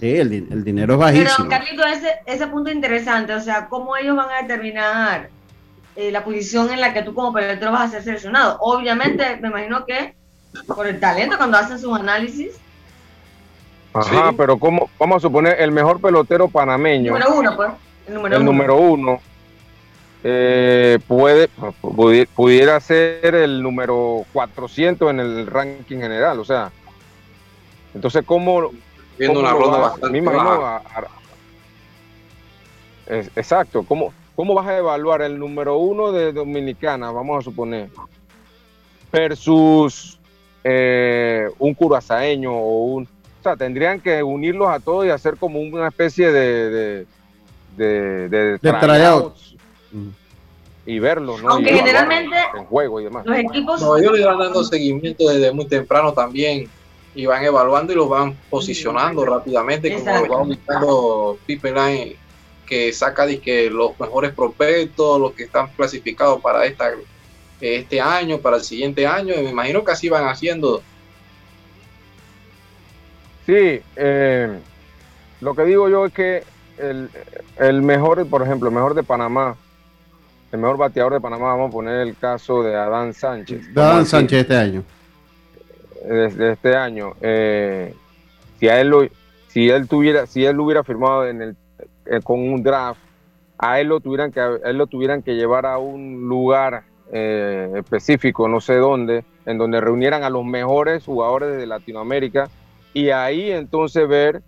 [0.00, 1.30] Sí, el, dinero es bajísimo.
[1.36, 5.30] Pero, Carlito, ese, ese punto interesante, o sea, ¿cómo ellos van a determinar
[5.96, 8.58] eh, la posición en la que tú como pelotero vas a ser seleccionado?
[8.60, 10.14] Obviamente, me imagino que
[10.66, 12.52] por el talento, cuando hacen sus análisis,
[13.94, 17.12] Ajá, pero ¿cómo, vamos a suponer el mejor pelotero panameño?
[17.12, 17.70] Número uno, pues.
[18.06, 19.20] El número uno.
[20.24, 21.48] Eh, puede,
[22.34, 26.70] pudiera ser el número 400 en el ranking general, o sea.
[27.94, 28.70] Entonces, ¿cómo.
[29.18, 30.22] Viendo una ronda bastante
[33.36, 37.88] Exacto, ¿cómo, ¿cómo vas a evaluar el número uno de Dominicana, vamos a suponer,
[39.12, 40.18] versus
[40.64, 43.08] eh, un curazaeño o un
[43.42, 47.04] o sea, tendrían que unirlos a todos y hacer como una especie de,
[47.76, 49.56] de, de, tryouts.
[50.86, 51.50] Y verlos, ¿no?
[51.50, 53.26] Aunque generalmente en juego y demás.
[53.26, 53.82] Los equipos.
[53.82, 56.68] No, ellos le van dando seguimiento desde muy temprano también
[57.16, 62.14] y van evaluando y los van posicionando rápidamente, como lo va ubicando Pipeline,
[62.72, 66.90] que saca de que los mejores prospectos, los que están clasificados para esta
[67.60, 70.82] este año, para el siguiente año, y me imagino que así van haciendo
[73.44, 74.58] Sí, eh,
[75.42, 76.44] lo que digo yo es que
[77.58, 79.54] el, mejor, por ejemplo, el mejor de Panamá,
[80.50, 83.68] el mejor bateador de Panamá, vamos a poner el caso de Adán Sánchez.
[83.76, 84.82] Adán Sánchez este año.
[86.08, 87.16] Desde este año.
[87.20, 87.94] Eh,
[88.58, 89.06] si a él lo,
[89.48, 91.56] si él tuviera, si él hubiera firmado en el,
[92.16, 93.00] eh, con un draft,
[93.58, 98.62] a él lo tuvieran que, él lo tuvieran que llevar a un lugar específico, no
[98.62, 102.48] sé dónde, en donde reunieran a los mejores jugadores de Latinoamérica
[102.94, 104.42] y ahí entonces ver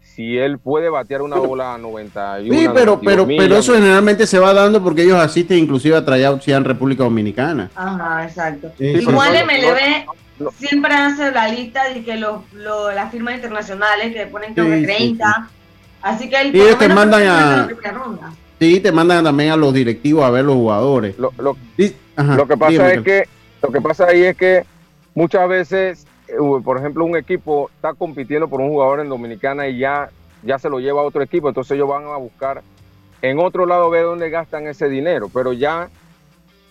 [0.00, 2.58] si él puede batear una bola a 91.
[2.58, 6.48] Sí, pero, pero, pero eso generalmente se va dando porque ellos asisten inclusive a tryouts
[6.48, 7.70] en República Dominicana.
[7.74, 8.72] Ajá, exacto.
[8.78, 14.62] Igual MLB siempre hace la lista de que los, las firmas internacionales que ponen que
[14.62, 15.50] 30.
[16.06, 17.68] Así que ellos te mandan a...
[18.60, 21.18] Sí, te mandan también a los directivos a ver los jugadores.
[21.18, 21.56] Lo, lo,
[22.46, 23.28] que pasa es que
[23.60, 24.64] lo que pasa ahí es que
[25.14, 29.78] muchas veces eh, por ejemplo, un equipo está compitiendo por un jugador en Dominicana y
[29.78, 30.10] ya,
[30.42, 32.62] ya se lo lleva a otro equipo, entonces ellos van a buscar
[33.22, 35.88] en otro lado ver dónde gastan ese dinero, pero ya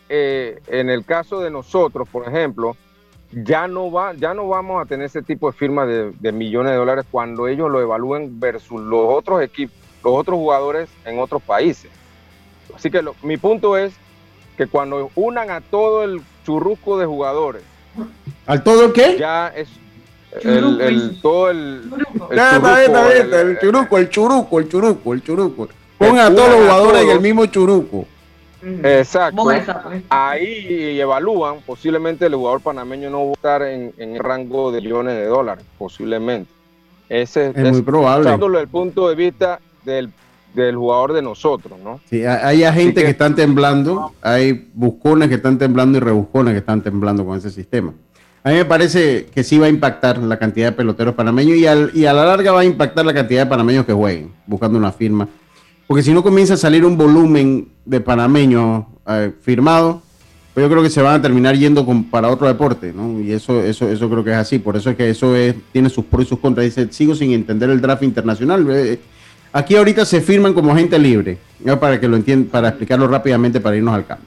[0.10, 2.76] eh, en el caso de nosotros, por ejemplo,
[3.44, 6.78] ya no, va, ya no vamos a tener ese tipo de firmas de, millones de
[6.78, 11.92] dólares cuando ellos lo evalúen versus los otros equipos, los otros jugadores en otros países.
[12.74, 13.94] Así que mi punto es
[14.58, 17.64] que cuando unan a todo el churrusco de jugadores
[18.46, 19.18] ¿Al todo el qué?
[19.18, 19.68] Ya es
[20.44, 21.90] el, el, todo el,
[22.30, 25.70] el, el, churuco, el churuco, el churuco, el churuco.
[25.98, 28.06] Pongan a todos los jugadores en el mismo churuco.
[28.84, 29.44] Exacto.
[29.44, 29.64] Pues.
[30.10, 34.82] Ahí evalúan, posiblemente el jugador panameño no va a estar en, en el rango de
[34.82, 36.50] millones de dólares, posiblemente.
[37.10, 38.32] Ese es, muy probable.
[38.32, 40.10] Desde el punto de vista del,
[40.56, 42.00] del jugador de nosotros, ¿no?
[42.10, 46.60] Sí, hay gente que, que, están temblando, hay buscones que están temblando y rebuscones que
[46.60, 47.94] están temblando con ese sistema.
[48.44, 52.00] A mí me parece que sí va a impactar la cantidad de peloteros panameños y,
[52.00, 54.92] y a la larga va a impactar la cantidad de panameños que jueguen, buscando una
[54.92, 55.28] firma.
[55.88, 59.98] Porque si no comienza a salir un volumen de panameños eh, firmados,
[60.54, 63.20] pues yo creo que se van a terminar yendo para otro deporte, ¿no?
[63.20, 64.58] Y eso, eso, eso creo que es así.
[64.58, 66.66] Por eso es que eso es, tiene sus pros y sus contras.
[66.66, 68.66] Dice, sigo sin entender el draft internacional.
[68.70, 69.00] Eh,
[69.52, 71.38] aquí ahorita se firman como gente libre,
[71.80, 74.24] para que lo entiendan, para explicarlo rápidamente para irnos al campo.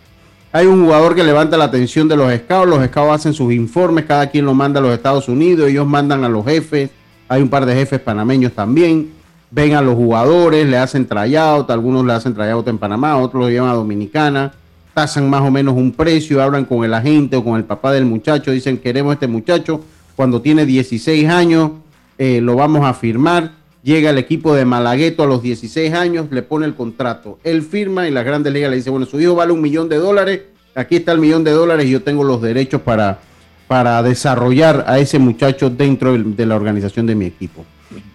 [0.53, 4.05] Hay un jugador que levanta la atención de los scouts, los scouts hacen sus informes,
[4.07, 6.91] cada quien lo manda a los Estados Unidos, ellos mandan a los jefes,
[7.29, 9.11] hay un par de jefes panameños también,
[9.51, 13.51] ven a los jugadores, le hacen tryout, algunos le hacen tryout en Panamá, otros lo
[13.51, 14.53] llevan a Dominicana,
[14.95, 18.05] tasan más o menos un precio, hablan con el agente o con el papá del
[18.05, 19.81] muchacho, dicen queremos este muchacho,
[20.17, 21.71] cuando tiene 16 años
[22.19, 26.43] eh, lo vamos a firmar, llega el equipo de Malagueto a los 16 años, le
[26.43, 29.53] pone el contrato, él firma y la Grandes Ligas le dice, bueno, su hijo vale
[29.53, 30.43] un millón de dólares,
[30.75, 33.21] aquí está el millón de dólares y yo tengo los derechos para,
[33.67, 37.65] para desarrollar a ese muchacho dentro de la organización de mi equipo.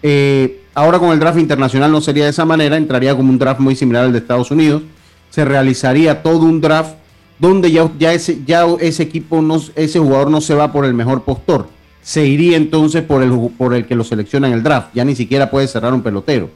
[0.02, 3.60] Eh, ahora con el draft internacional no sería de esa manera, entraría como un draft
[3.60, 4.82] muy similar al de Estados Unidos,
[5.30, 6.94] se realizaría todo un draft
[7.38, 8.38] donde ya, ese,
[9.02, 11.68] equipo, ese jugador no se va por el mejor postor,
[12.04, 14.88] se iría entonces por el, que lo selecciona en el draft.
[14.94, 16.50] Ya ni siquiera puede cerrar un pelotero.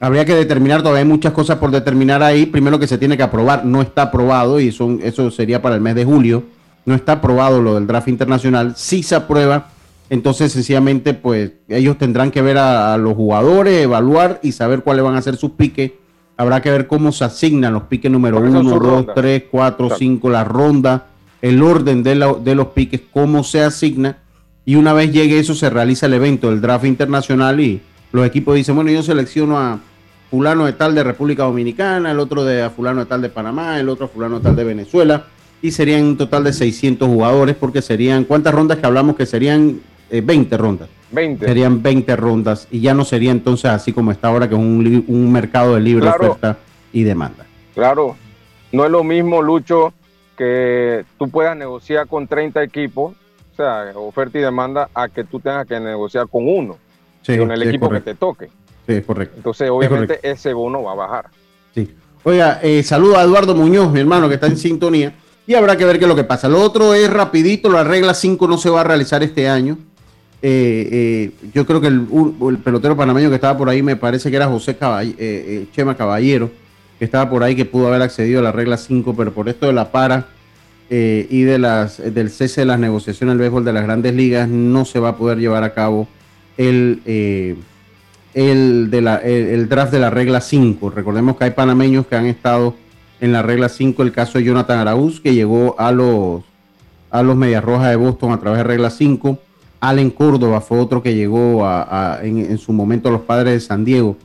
[0.00, 2.46] Habría que determinar, todavía hay muchas cosas por determinar ahí.
[2.46, 5.94] Primero que se tiene que aprobar, no está aprobado y eso sería para el mes
[5.94, 6.44] de julio.
[6.86, 8.74] No está aprobado lo del draft internacional.
[8.76, 9.68] Si se aprueba,
[10.10, 15.16] entonces sencillamente pues ellos tendrán que ver a, los jugadores, evaluar y saber cuáles van
[15.16, 15.92] a ser sus piques.
[16.36, 20.44] Habrá que ver cómo se asignan los piques número uno, dos, tres, cuatro, cinco, la
[20.44, 21.08] ronda,
[21.42, 24.18] el orden de, de los piques, cómo se asigna
[24.64, 27.80] y una vez llegue eso se realiza el evento del draft internacional y
[28.12, 29.80] los equipos dicen, bueno, yo selecciono a
[30.30, 33.80] fulano de tal de República Dominicana, el otro de a fulano de tal de Panamá,
[33.80, 35.24] el otro a fulano de tal de Venezuela
[35.60, 39.16] y serían un total de 600 jugadores porque serían, ¿cuántas rondas que hablamos?
[39.16, 40.88] Que serían 20 eh, rondas.
[41.10, 41.46] 20.
[41.46, 45.32] Serían 20 rondas y ya no sería entonces así como está ahora, que es un,
[45.32, 46.58] mercado de libre oferta
[46.92, 47.46] y demanda.
[47.74, 48.16] Claro,
[48.72, 49.94] no es lo mismo, Lucho,
[50.36, 53.14] que tú puedas negociar con 30 equipos
[53.58, 56.78] sea, oferta y demanda a que tú tengas que negociar con uno,
[57.26, 58.46] con el equipo que te toque.
[58.86, 59.34] Sí, es correcto.
[59.36, 61.26] Entonces, obviamente, ese bono va a bajar.
[61.74, 61.94] Sí.
[62.24, 65.14] Oiga, eh, saludo a Eduardo Muñoz, mi hermano, que está en sintonía.
[65.46, 66.48] Y habrá que ver qué es lo que pasa.
[66.48, 69.78] Lo otro es rapidito, la regla 5 no se va a realizar este año.
[70.40, 74.36] Eh, eh, yo creo que el, pelotero panameño que estaba por ahí, me parece que
[74.36, 74.76] era José
[75.72, 76.50] Chema Caballero,
[76.98, 79.66] que estaba por ahí, que pudo haber accedido a la regla 5, pero por esto
[79.66, 80.26] de la para
[80.90, 84.48] eh, y de las, del cese de las negociaciones del béisbol de las grandes ligas,
[84.48, 86.08] no se va a poder llevar a cabo
[86.56, 87.56] el, eh,
[88.32, 90.90] el, de la, el, draft de la regla 5.
[90.90, 92.74] Recordemos que hay panameños que han estado
[93.20, 96.42] en la regla 5, el caso de Jonathan Araúz, que llegó a los,
[97.10, 99.38] a los Medias Rojas de Boston a través de regla 5.
[99.80, 103.84] Allen Córdoba fue otro que llegó a, en, su momento a los padres de San
[103.84, 104.16] Diego,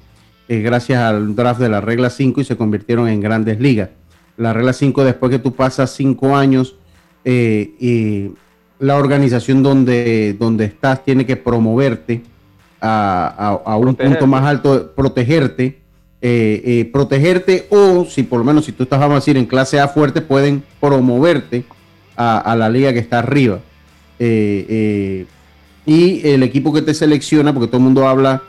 [0.47, 3.89] eh, gracias al draft de la regla 5 y se convirtieron en grandes ligas
[4.37, 6.75] la regla 5, después que tú pasas cinco años,
[7.25, 8.31] eh, y
[8.79, 12.23] la organización donde, donde estás tiene que promoverte
[12.81, 15.79] a, un punto más alto, protegerte,
[16.21, 19.45] eh, eh, protegerte o si por lo menos si tú estás, vamos a decir, en
[19.45, 21.63] clase A fuerte, pueden promoverte
[22.17, 23.59] a, la liga que está arriba.
[25.85, 28.41] Y el equipo que te selecciona, porque todo el mundo habla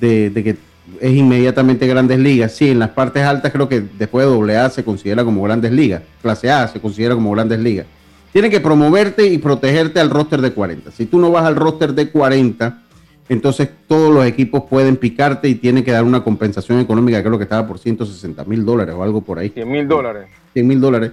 [0.00, 0.56] de, de que
[1.00, 2.52] es inmediatamente grandes ligas.
[2.52, 6.02] Sí, en las partes altas creo que después de AA se considera como grandes ligas.
[6.22, 7.86] Clase A se considera como grandes ligas.
[8.32, 10.90] Tiene que promoverte y protegerte al roster de 40.
[10.90, 12.82] Si tú no vas al roster de 40,
[13.28, 17.44] entonces todos los equipos pueden picarte y tienen que dar una compensación económica, creo que
[17.44, 19.48] estaba por 160 mil dólares o algo por ahí.
[19.48, 20.28] 100 mil dólares.
[20.52, 21.12] 100 mil dólares.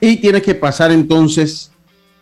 [0.00, 1.70] Y tienes que pasar entonces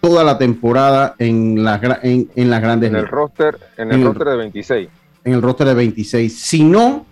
[0.08, 4.36] toda la temporada en las, en, las grandes en El roster, en el roster de
[4.36, 4.88] 26
[5.24, 6.38] en el roster de 26.
[6.38, 7.06] Si no,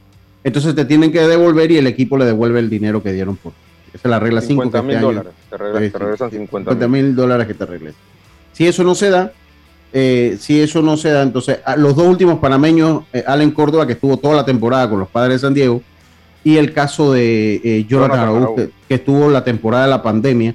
[0.45, 3.53] entonces te tienen que devolver y el equipo le devuelve el dinero que dieron por.
[3.89, 4.63] Esa es la regla 5.
[4.65, 5.33] 50 mil dólares.
[5.51, 8.01] Te, regresan 50 mil dólares que te regresan.
[8.53, 9.33] Si eso no se da,
[9.93, 13.95] eh, si eso no se da, entonces los dos últimos panameños, eh, Allen Córdoba, que
[13.95, 15.83] estuvo toda la temporada con los padres de San Diego,
[16.45, 20.55] y el caso de eh, Jonathan, que, estuvo la temporada de la pandemia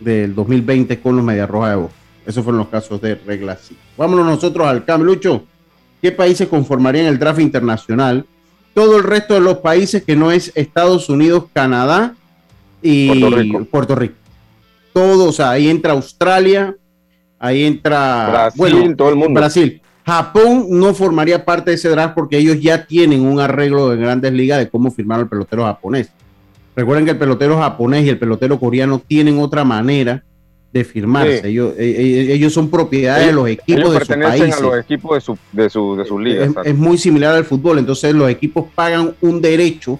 [0.00, 1.92] del 2020 con los Medias Rojas de Voz.
[2.26, 3.80] Esos fueron los casos de regla 5.
[3.96, 5.44] Vámonos nosotros al cambio, Lucho.
[6.02, 8.26] ¿Qué países conformarían el draft internacional?
[8.74, 12.14] Todo el resto de los países que no es Estados Unidos, Canadá
[12.82, 14.16] y Puerto Rico.
[14.92, 16.74] Todo, o sea, ahí entra Australia,
[17.38, 19.40] ahí entra Brasil, todo el mundo.
[19.40, 19.80] Brasil.
[20.04, 24.32] Japón no formaría parte de ese draft porque ellos ya tienen un arreglo de grandes
[24.32, 26.10] ligas de cómo firmar el pelotero japonés.
[26.76, 30.22] Recuerden que el pelotero japonés y el pelotero coreano tienen otra manera
[30.74, 31.48] de firmarse.
[31.48, 34.54] Ellos, eh, eh, ellos, son propiedades de los equipos de su país.
[34.54, 36.50] a los equipos de su, de su, de sus ligas.
[36.64, 37.78] Es, muy similar al fútbol.
[37.78, 39.98] Entonces los equipos pagan un derecho,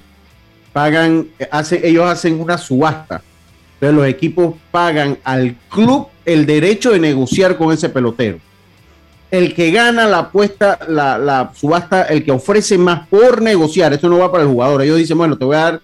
[0.75, 3.23] pagan, hacen, ellos hacen una subasta.
[3.81, 8.39] Pero los equipos pagan al club el derecho de negociar con ese pelotero.
[9.31, 14.09] El que gana la apuesta, la, la subasta, el que ofrece más por negociar, eso
[14.11, 14.83] no va para el jugador.
[14.83, 15.81] Ellos dicen, bueno, te voy a dar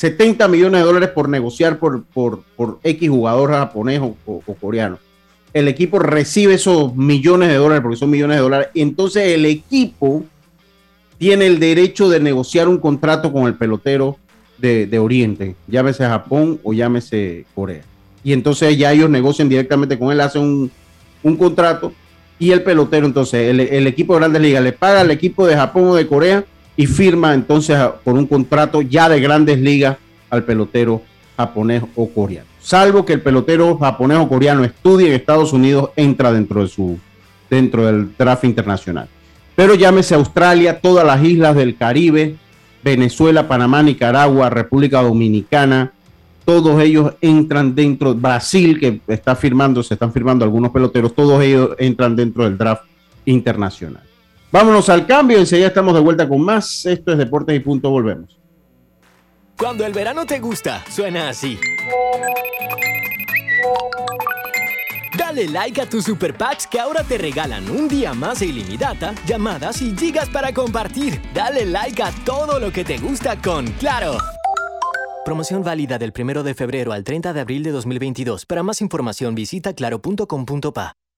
[0.00, 4.16] 70 millones de dólares por negociar por, por, X jugador japonés o,
[4.58, 4.98] coreano.
[5.52, 10.24] El equipo recibe esos millones de dólares, porque son millones de dólares, entonces el equipo
[11.18, 14.16] tiene el derecho de negociar un contrato con el pelotero
[14.56, 17.82] de, Oriente, llámese Japón o llámese Corea.
[18.24, 20.70] Y entonces ya ellos negocian directamente con él, hacen
[21.22, 21.92] un, contrato
[22.38, 25.56] y el pelotero, entonces el, el equipo de Grandes Ligas le paga al equipo de
[25.56, 26.42] Japón o de Corea
[26.76, 29.96] y firma entonces por un contrato ya de grandes ligas
[30.30, 31.02] al pelotero
[31.36, 32.48] japonés o coreano.
[32.60, 36.98] Salvo que el pelotero japonés o coreano estudie en Estados Unidos, entra dentro de su
[37.48, 39.08] dentro del draft internacional.
[39.56, 42.36] Pero llámese Australia, todas las islas del Caribe,
[42.82, 45.92] Venezuela, Panamá, Nicaragua, República Dominicana,
[46.44, 51.70] todos ellos entran dentro, Brasil, que está firmando, se están firmando algunos peloteros, todos ellos
[51.78, 52.84] entran dentro del draft
[53.24, 54.02] internacional.
[54.52, 56.84] Vámonos al cambio, enseguida estamos de vuelta con más.
[56.86, 58.36] Esto es Deportes y Punto, volvemos.
[59.56, 61.58] Cuando el verano te gusta, suena así.
[65.16, 69.14] Dale like a tus super packs que ahora te regalan un día más de ilimitada,
[69.26, 71.20] llamadas y gigas para compartir.
[71.34, 74.16] Dale like a todo lo que te gusta con Claro.
[75.24, 78.46] Promoción válida del 1 de febrero al 30 de abril de 2022.
[78.46, 80.99] Para más información visita claro.com.pa.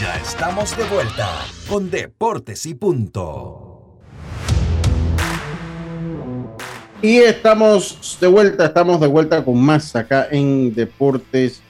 [0.00, 1.28] Ya estamos de vuelta
[1.68, 3.72] con Deportes y Punto.
[7.02, 11.61] Y estamos de vuelta, estamos de vuelta con más acá en Deportes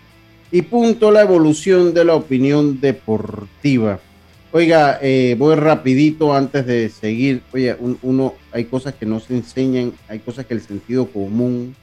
[0.53, 3.99] y punto la evolución de la opinión deportiva.
[4.53, 7.41] Oiga, eh, voy rapidito antes de seguir.
[7.55, 11.75] Oye, uno, hay cosas que no se enseñan, hay cosas que el sentido común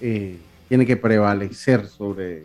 [0.00, 0.36] eh,
[0.68, 2.42] tiene que prevalecer sobre,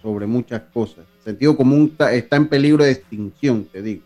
[0.00, 1.04] sobre muchas cosas.
[1.18, 4.04] El sentido común está en peligro de extinción, te digo.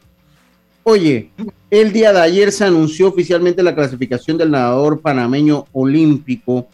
[0.83, 1.31] Oye,
[1.71, 6.69] el día de ayer se anunció oficialmente la clasificación del nadador panameño olímpico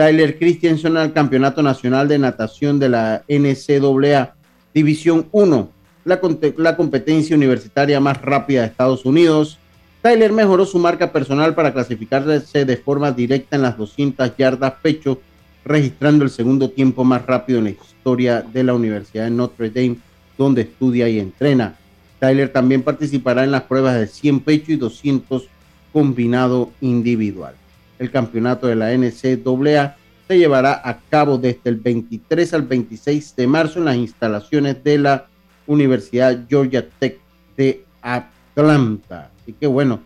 [0.00, 4.34] Tyler Christensen al Campeonato Nacional de Natación de la NCAA
[4.72, 5.70] División 1,
[6.06, 9.58] la, competencia universitaria más rápida de Estados Unidos.
[10.00, 15.20] Tyler mejoró su marca personal para clasificarse de forma directa en las 200 yardas pecho,
[15.66, 19.98] registrando el segundo tiempo más rápido en la historia de la Universidad de Notre Dame,
[20.38, 21.74] donde estudia y entrena.
[22.18, 25.46] Tyler también participará en las pruebas de 100 pecho y 200
[25.92, 27.59] combinado individual
[28.00, 33.46] el campeonato de la NCAA se llevará a cabo desde el 23 al 26 de
[33.46, 35.26] marzo en las instalaciones de la
[35.66, 37.18] Universidad Georgia Tech
[37.56, 39.30] de Atlanta.
[39.42, 40.00] Así que bueno,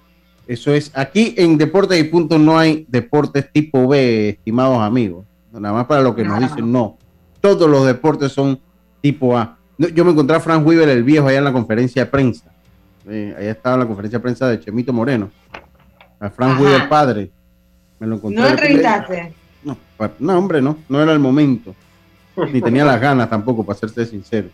[0.46, 5.24] eso es aquí en Deportes y Punto no hay deportes tipo B, estimados amigos.
[5.52, 6.98] Nada más para lo que nos dicen, no.
[7.40, 8.58] Todos los deportes son
[9.00, 9.56] tipo A.
[9.78, 12.50] Yo me encontré a Frank Weaver el viejo allá en la conferencia de prensa.
[13.08, 15.30] Eh, allá estaba la conferencia de prensa de Chemito Moreno.
[16.18, 17.30] A Frank Weaver padre.
[18.00, 19.32] ¿No entrevistaste?
[19.62, 19.76] No,
[20.18, 21.74] no, hombre, no, no era el momento.
[22.52, 24.48] Ni tenía las ganas tampoco, para serte sincero.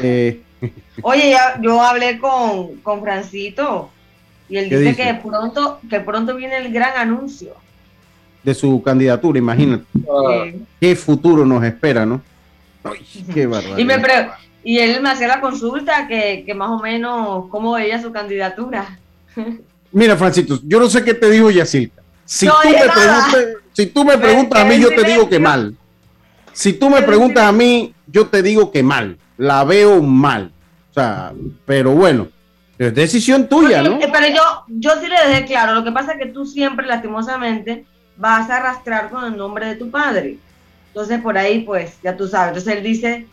[0.00, 0.40] Eh,
[1.02, 3.90] Oye, yo hablé con, con Francito
[4.48, 7.54] Y él dice, que pronto, que pronto viene el gran anuncio.
[8.42, 9.84] De su candidatura, imagínate.
[10.80, 12.20] Qué futuro nos espera, ¿no?
[13.34, 13.78] qué barbaridad.
[13.78, 13.96] Y, me
[14.62, 18.98] y él me hacía la consulta que, que más o menos cómo veía su candidatura.
[19.92, 22.02] Mira, Francisco, yo no sé qué te digo, Yacilca.
[22.26, 25.74] Si, tú me si tú me preguntas a mí, yo te digo que mal.
[26.52, 29.18] Si tú me preguntas a mí, yo te digo que mal.
[29.38, 30.52] La veo mal.
[30.90, 31.32] O sea,
[31.64, 32.28] pero bueno,
[32.78, 33.98] es decisión tuya, ¿no?
[34.00, 35.74] Pero yo, yo sí le dejé claro.
[35.74, 39.76] Lo que pasa es que tú siempre, lastimosamente, vas a arrastrar con el nombre de
[39.76, 40.38] tu padre.
[40.88, 42.48] Entonces, por ahí, pues, ya tú sabes.
[42.48, 43.26] Entonces, él dice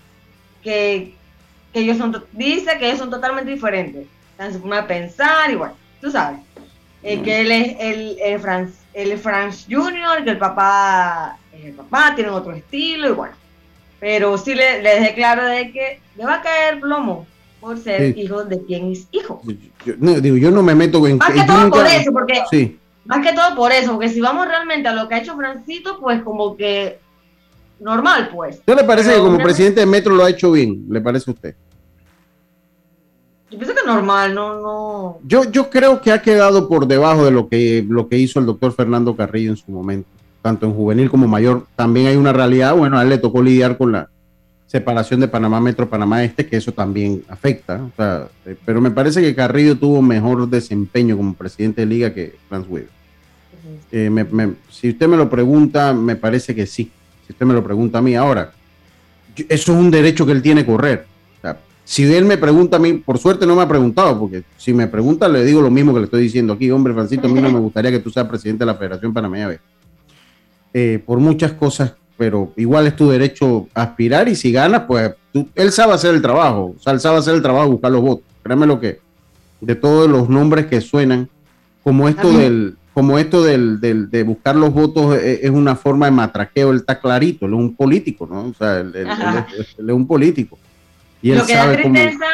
[0.61, 1.15] que,
[1.73, 4.05] que ellos son, dice que ellos son totalmente diferentes.
[4.37, 6.39] En su forma de pensar, igual, tú sabes.
[7.03, 8.39] Eh, que él es el, el,
[8.93, 13.31] Franz, el Franz Junior, que el papá, el papá tiene otro estilo, igual.
[13.99, 17.25] Pero sí le, le, dejé claro de que le va a caer plomo
[17.59, 19.41] por ser hijo de quien es hijo.
[19.85, 21.17] Yo, no, digo, yo no me meto en...
[21.17, 22.43] Más que todo por eso, porque...
[22.49, 22.77] Sí.
[23.05, 25.99] Más que todo por eso, porque si vamos realmente a lo que ha hecho Francito,
[25.99, 26.99] pues como que
[27.79, 28.61] normal, pues.
[28.65, 30.85] ¿Qué le parece que como presidente de Metro lo ha hecho bien?
[30.89, 31.55] ¿Le parece a usted?
[33.85, 35.19] Normal, no, no.
[35.25, 38.45] Yo, yo creo que ha quedado por debajo de lo que, lo que hizo el
[38.45, 40.07] doctor Fernando Carrillo en su momento,
[40.41, 41.65] tanto en juvenil como mayor.
[41.75, 44.09] También hay una realidad, bueno, a él le tocó lidiar con la
[44.67, 47.81] separación de Panamá Metro, Panamá Este, que eso también afecta.
[48.45, 52.65] Eh, pero me parece que Carrillo tuvo mejor desempeño como presidente de liga que Franz
[52.67, 52.89] Weber.
[53.91, 56.91] Eh, si usted me lo pregunta, me parece que sí.
[57.25, 58.51] Si usted me lo pregunta a mí ahora,
[59.35, 61.12] eso es un derecho que él tiene correr
[61.85, 64.87] si él me pregunta a mí, por suerte no me ha preguntado, porque si me
[64.87, 67.51] pregunta le digo lo mismo que le estoy diciendo aquí, hombre, Francisco, a mí no
[67.51, 69.59] me gustaría que tú seas presidente de la Federación Panameña
[70.73, 75.13] eh, por muchas cosas, pero igual es tu derecho aspirar y si ganas, pues
[75.55, 78.25] él sabe hacer el trabajo, o sea, él sabe hacer el trabajo, buscar los votos.
[78.41, 78.99] Créeme lo que,
[79.61, 81.29] de todos los nombres que suenan,
[81.83, 86.11] como esto del como esto del, de buscar los votos eh, es, una forma de
[86.11, 88.49] matraqueo, él está clarito, él es un político, ¿no?
[88.49, 90.59] O sea, él es un político
[91.31, 92.25] lo que da tristeza,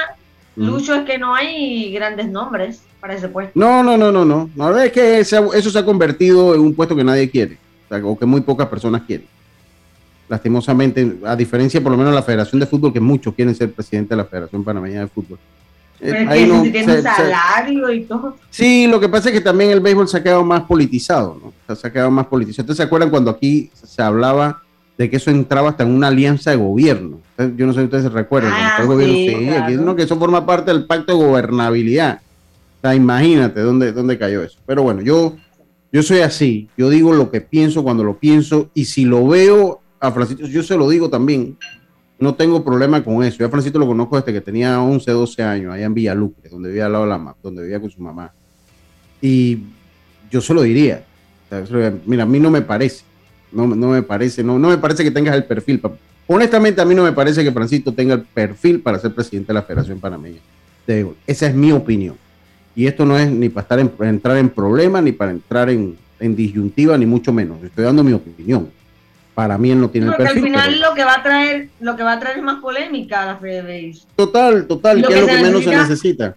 [0.55, 3.51] Lucho, es que no hay grandes nombres para ese puesto.
[3.55, 4.49] No, no, no, no, no.
[4.55, 7.57] La verdad es que eso se ha convertido en un puesto que nadie quiere,
[8.03, 9.27] o, que muy pocas personas quieren.
[10.27, 13.71] Lastimosamente, a diferencia por lo menos de la Federación de Fútbol, que muchos quieren ser
[13.71, 15.39] presidente de la Federación Panameña de Fútbol.
[15.99, 18.37] Pero que no, si tiene salario y todo.
[18.49, 21.37] Sí, lo que pasa es que también el béisbol se ha quedado más politizado,
[21.67, 21.75] ¿no?
[21.75, 22.63] se ha quedado más politizado.
[22.63, 24.61] ¿Ustedes se acuerdan cuando aquí se hablaba
[24.99, 27.21] de que eso entraba hasta en una alianza de gobierno.
[27.55, 28.51] Yo no sé si ustedes se recuerdan.
[28.53, 28.75] Ah,
[29.95, 32.21] que eso forma parte del pacto de gobernabilidad.
[32.77, 34.59] O sea, imagínate dónde, dónde cayó eso.
[34.65, 35.35] Pero bueno, yo,
[35.91, 36.69] yo soy así.
[36.77, 40.63] Yo digo lo que pienso cuando lo pienso y si lo veo a Francisco, yo
[40.63, 41.57] se lo digo también.
[42.19, 43.37] No tengo problema con eso.
[43.39, 46.69] Yo a Francisco lo conozco desde que tenía 11, 12 años, allá en Villaluque, donde
[46.69, 48.33] vivía al lado de la donde vivía con su mamá.
[49.21, 49.59] Y
[50.29, 51.05] yo se lo diría.
[52.05, 53.03] mira, a mí no me parece
[53.51, 55.81] no, me parece, no, no me parece que tengas el perfil.
[56.31, 59.55] Honestamente, a mí no me parece que Francisco tenga el perfil para ser presidente de
[59.55, 60.37] la Federación Panameña.
[61.25, 62.15] Esa es mi opinión.
[62.75, 65.97] Y esto no es ni para estar en, entrar en problemas, ni para entrar en,
[66.19, 67.63] disyuntiva, ni mucho menos.
[67.63, 68.69] Estoy dando mi opinión.
[69.33, 70.37] Para mí él no tiene el perfil.
[70.37, 73.23] al final lo que va a traer, lo que va a traer es más polémica
[73.23, 76.35] a la Fede Total, total, que, es lo que menos se necesita.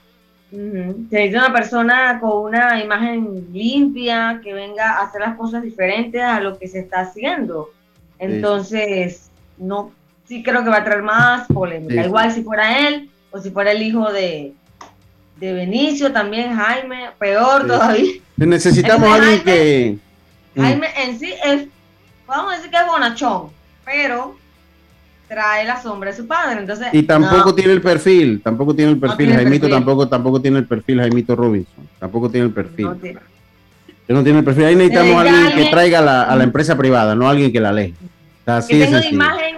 [0.51, 6.23] Se necesita una persona con una imagen limpia, que venga a hacer las cosas diferentes
[6.23, 7.69] a lo que se está haciendo.
[8.19, 9.93] Entonces, no,
[10.27, 12.05] sí creo que va a traer más polémica.
[12.05, 14.53] Igual si fuera él o si fuera el hijo de,
[15.39, 18.13] de Benicio, también Jaime, peor todavía.
[18.37, 19.99] Necesitamos a alguien que...
[20.57, 21.67] Jaime en sí es,
[22.27, 23.49] vamos a decir que es bonachón,
[23.85, 24.37] pero
[25.29, 26.61] trae la sombra de su padre.
[26.61, 29.33] Entonces, y tampoco tiene el perfil, tampoco tiene el perfil.
[29.33, 31.89] Jaimito tampoco, tampoco tiene el perfil, Jaimito Robinson.
[31.99, 32.85] Tampoco tiene el perfil.
[32.85, 33.21] No tiene,
[34.09, 34.65] no tiene el perfil.
[34.65, 37.73] Ahí necesitamos a alguien que traiga la, a la empresa privada, no alguien que la
[38.45, 39.57] que, tenga una imagen,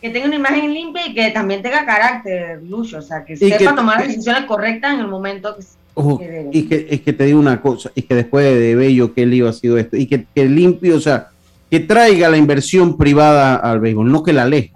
[0.00, 2.98] que tenga una imagen limpia y que también tenga carácter, Lucho.
[2.98, 7.00] O sea, que sepa tomar las decisiones correctas en el momento que, y que, es
[7.02, 9.96] que te digo una cosa, y que después de Bello, qué lío ha sido esto,
[9.96, 11.28] y que, que limpio, o sea,
[11.70, 14.74] que traiga la inversión privada al béisbol, no que la aleje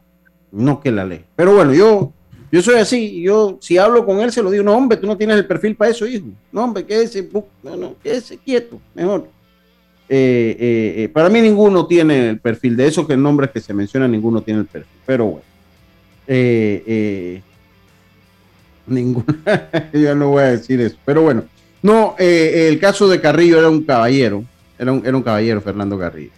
[0.52, 1.24] no que la ley.
[1.36, 2.12] Pero bueno, yo,
[2.50, 5.16] yo soy así, yo si hablo con él se lo digo, no hombre, tú no
[5.16, 6.26] tienes el perfil para eso, hijo.
[6.52, 7.28] No hombre, quédese,
[7.62, 9.28] no, no, quédese quieto, mejor.
[10.10, 13.74] Eh, eh, eh, para mí ninguno tiene el perfil, de esos que nombres que se
[13.74, 15.44] mencionan, ninguno tiene el perfil, pero bueno.
[18.86, 19.26] ninguno,
[19.92, 21.44] ya no voy a decir eso, pero bueno.
[21.82, 24.44] No, el caso de Carrillo era un caballero,
[24.78, 26.32] era un, era un caballero Fernando Carrillo,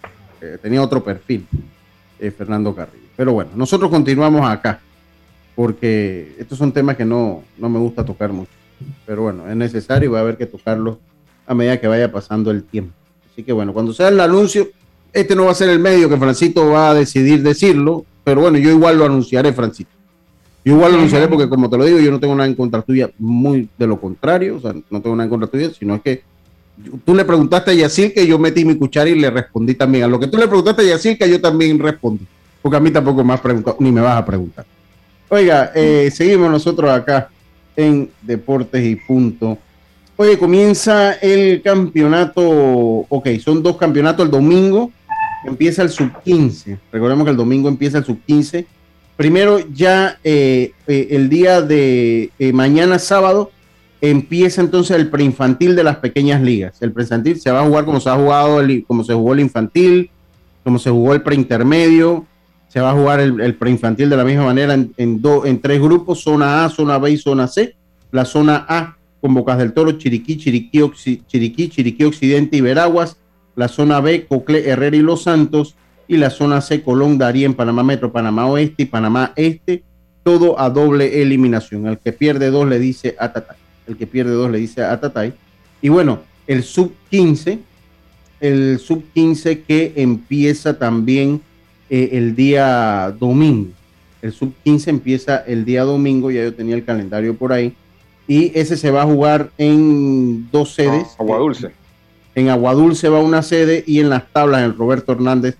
[0.61, 1.47] tenía otro perfil,
[2.37, 3.07] Fernando Carrillo.
[3.15, 4.79] Pero bueno, nosotros continuamos acá,
[5.55, 8.51] porque estos son temas que no, me gusta tocar mucho.
[9.05, 10.99] pero bueno, es necesario y va a haber que tocarlo
[11.47, 12.93] a medida que vaya pasando el tiempo.
[13.31, 14.69] Así que bueno, cuando sea el anuncio,
[15.13, 18.57] este no va a ser el medio que Francito va a decidir decirlo, pero bueno,
[18.57, 19.89] yo igual lo anunciaré, Francito.
[20.63, 22.81] Yo igual lo anunciaré porque como te lo digo, yo no tengo nada en contra
[22.81, 26.01] tuya, muy de lo contrario, o sea, no tengo nada en contra tuya, sino es
[26.01, 26.23] que
[27.03, 30.03] tú le preguntaste a Yacir que yo metí mi cuchara y le respondí también.
[30.03, 32.25] A lo que tú le preguntaste a Yacir que yo también respondí,
[32.61, 34.65] porque a mí tampoco me has preguntado, ni me vas a preguntar.
[35.29, 37.29] Oiga, eh, seguimos nosotros acá
[37.75, 39.57] en Deportes y Punto.
[40.21, 44.91] Oye, comienza el campeonato, ok, son dos campeonatos el domingo,
[45.43, 48.67] empieza el sub 15, recordemos que el domingo empieza el sub 15.
[49.17, 53.49] Primero ya eh, eh, el día de mañana sábado
[53.99, 56.79] empieza entonces el preinfantil de las pequeñas ligas.
[56.83, 59.39] El preinfantil se va a jugar como se ha jugado, el, como se jugó el
[59.39, 60.11] infantil,
[60.63, 62.27] como se jugó el preintermedio,
[62.67, 66.63] se va a jugar el, preinfantil de la misma manera en, en tres grupos, zona
[66.63, 67.75] A, zona B y zona C.
[68.11, 70.81] La zona A con Bocas del Toro, Chiriquí, Chiriquí,
[71.27, 73.17] Chiriquí, Chiriquí Occidente y Veraguas.
[73.55, 75.75] La zona B, Cocle, Herrera y Los Santos.
[76.07, 79.83] Y la zona C, Colón, Darien, Panamá Metro, Panamá Oeste y Panamá Este.
[80.23, 81.87] Todo a doble eliminación.
[81.87, 85.33] Al que pierde dos le dice Atatay el que pierde dos le dice a Tatay.
[85.81, 87.59] Y bueno, el sub 15,
[88.39, 91.41] el sub 15 que empieza también
[91.89, 93.71] eh, el día domingo.
[94.21, 97.73] El sub 15 empieza el día domingo, ya yo tenía el calendario por ahí.
[98.31, 101.03] Y ese se va a jugar en dos sedes.
[101.05, 101.71] Ah, Agua Dulce.
[102.33, 105.57] En Agua Dulce va una sede y en las tablas, en Roberto Hernández,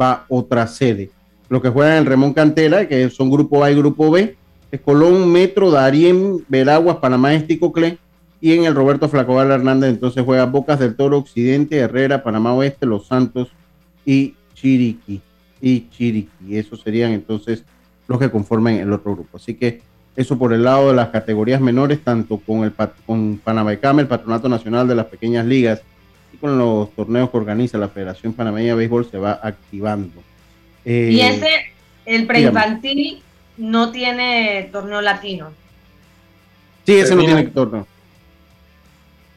[0.00, 1.10] va otra sede.
[1.48, 4.36] Lo que juegan en Remón Cantera, que son grupo A y grupo B,
[4.84, 7.98] Colón, Metro, Darien, Veraguas, Panamá Este y Coclé.
[8.40, 12.86] Y en el Roberto Flacobal Hernández entonces juega Bocas del Toro, Occidente, Herrera, Panamá Oeste,
[12.86, 13.48] Los Santos
[14.06, 15.20] y Chiriquí.
[15.60, 16.56] Y Chiriquí.
[16.56, 17.64] Esos serían entonces
[18.06, 19.38] los que conforman el otro grupo.
[19.38, 19.82] Así que
[20.14, 22.72] eso por el lado de las categorías menores, tanto con el
[23.06, 25.82] con Panamecame, el Patronato Nacional de las Pequeñas Ligas,
[26.32, 30.22] y con los torneos que organiza la Federación Panameña de Béisbol se va activando.
[30.84, 31.48] y eh, ese,
[32.04, 33.22] el preinfantil
[33.56, 35.50] no tiene torneo latino.
[36.84, 37.86] Sí, ese no tiene torneo.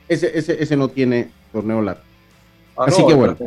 [0.07, 2.05] Ese, ese, ese no tiene torneo latino.
[2.77, 3.37] Ah, Así que bueno.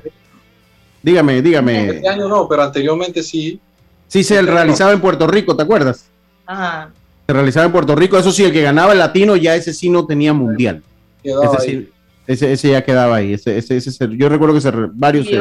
[1.02, 1.90] Dígame, dígame.
[1.90, 3.60] Este año no, pero anteriormente sí.
[4.06, 6.06] Sí, se realizaba en Puerto Rico, ¿te acuerdas?
[6.46, 6.90] Ajá.
[7.28, 9.90] Se realizaba en Puerto Rico, eso sí, el que ganaba el latino ya ese sí
[9.90, 10.82] no tenía mundial.
[11.22, 11.88] Ese, sí,
[12.26, 13.34] ese, ese, ya quedaba ahí.
[13.34, 15.26] Ese, ese, ese, yo recuerdo que se, varios.
[15.26, 15.36] Sí,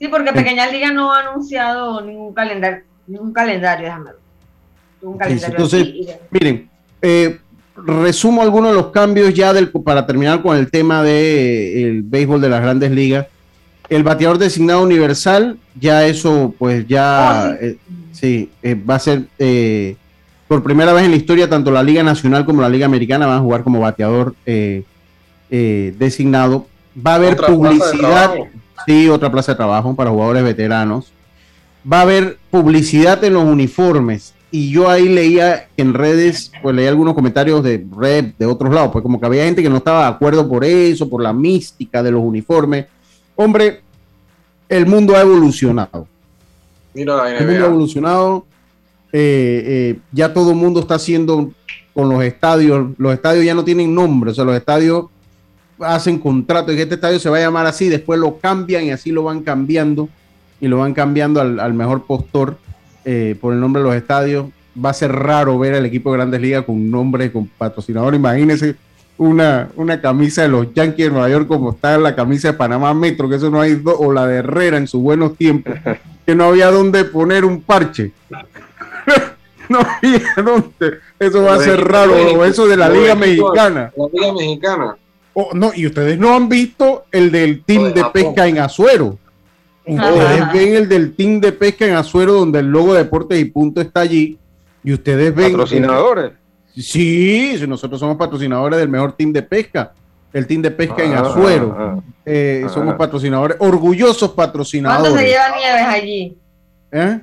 [0.00, 4.26] sí porque Pequeña Liga no ha anunciado ningún calendario, ningún calendario, déjame ver
[5.02, 5.88] entonces,
[6.30, 6.68] miren,
[7.02, 7.38] eh,
[7.76, 12.40] resumo algunos de los cambios ya del, para terminar con el tema del de, béisbol
[12.40, 13.26] de las grandes ligas.
[13.88, 17.66] El bateador designado universal, ya eso, pues ya, oh,
[18.12, 19.26] sí, eh, eh, va a ser
[20.48, 23.38] por primera vez en la historia, tanto la Liga Nacional como la Liga Americana van
[23.38, 24.34] a jugar como bateador
[25.50, 26.66] designado.
[27.06, 28.34] Va a haber publicidad,
[28.86, 31.12] sí, otra plaza de trabajo para jugadores veteranos.
[31.90, 36.88] Va a haber publicidad en los uniformes y yo ahí leía en redes, pues leía
[36.88, 40.02] algunos comentarios de red de otros lados, pues como que había gente que no estaba
[40.02, 42.86] de acuerdo por eso, por la mística de los uniformes.
[43.34, 43.82] Hombre,
[44.68, 46.08] el mundo ha evolucionado.
[46.94, 48.46] Mira el mundo ha evolucionado.
[49.18, 51.50] Eh, eh, ya todo el mundo está haciendo
[51.94, 52.88] con los estadios.
[52.98, 55.06] Los estadios ya no tienen nombre, o sea, los estadios
[55.80, 59.12] hacen contrato y este estadio se va a llamar así, después lo cambian y así
[59.12, 60.10] lo van cambiando
[60.60, 62.58] y lo van cambiando al, mejor postor
[63.06, 64.48] eh, por el nombre de los estadios.
[64.84, 68.14] Va a ser raro ver al equipo de Grandes Ligas con nombre, con patrocinador.
[68.14, 68.76] Imagínense
[69.16, 72.92] una, una camisa de los Yankees de Nueva York como está la camisa de Panamá
[72.92, 75.72] Metro, que eso no hay, o la de Herrera en sus buenos tiempos,
[76.26, 78.12] que no había dónde poner un parche.
[79.68, 80.98] no había dónde.
[81.18, 83.92] Eso va a ser raro, eso de la Liga Mexicana.
[83.96, 84.96] La Liga Mexicana.
[85.34, 89.18] Oh, no, y ustedes no han visto el del team de pesca en Azuero.
[89.86, 93.44] Ustedes ven el del team de pesca en Azuero, donde el logo de Deportes y
[93.44, 94.38] Punto está allí.
[94.82, 95.52] Y ustedes ven.
[95.52, 96.32] ¿Patrocinadores?
[96.76, 99.92] Sí, nosotros somos patrocinadores del mejor team de pesca.
[100.32, 101.76] El team de pesca en ah, Azuero.
[101.78, 102.68] Ah, eh, ah.
[102.68, 105.12] somos patrocinadores, orgullosos patrocinadores.
[105.12, 106.38] ¿Cuánto se lleva Nieves allí?
[106.92, 107.20] ¿Eh?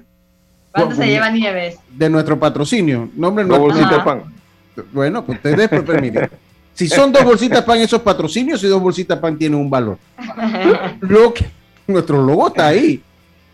[0.74, 1.78] ¿Cuánto se lleva Nieves?
[1.89, 3.09] De nuestro patrocinio.
[3.15, 4.24] Nombre Dos bolsitas de pan.
[4.91, 6.30] Bueno, pues ustedes, permiten.
[6.74, 9.69] si son dos bolsitas de pan esos patrocinios, y dos bolsitas de pan tienen un
[9.69, 9.99] valor.
[11.01, 11.45] Lo que
[11.86, 13.01] nuestro logo está ahí.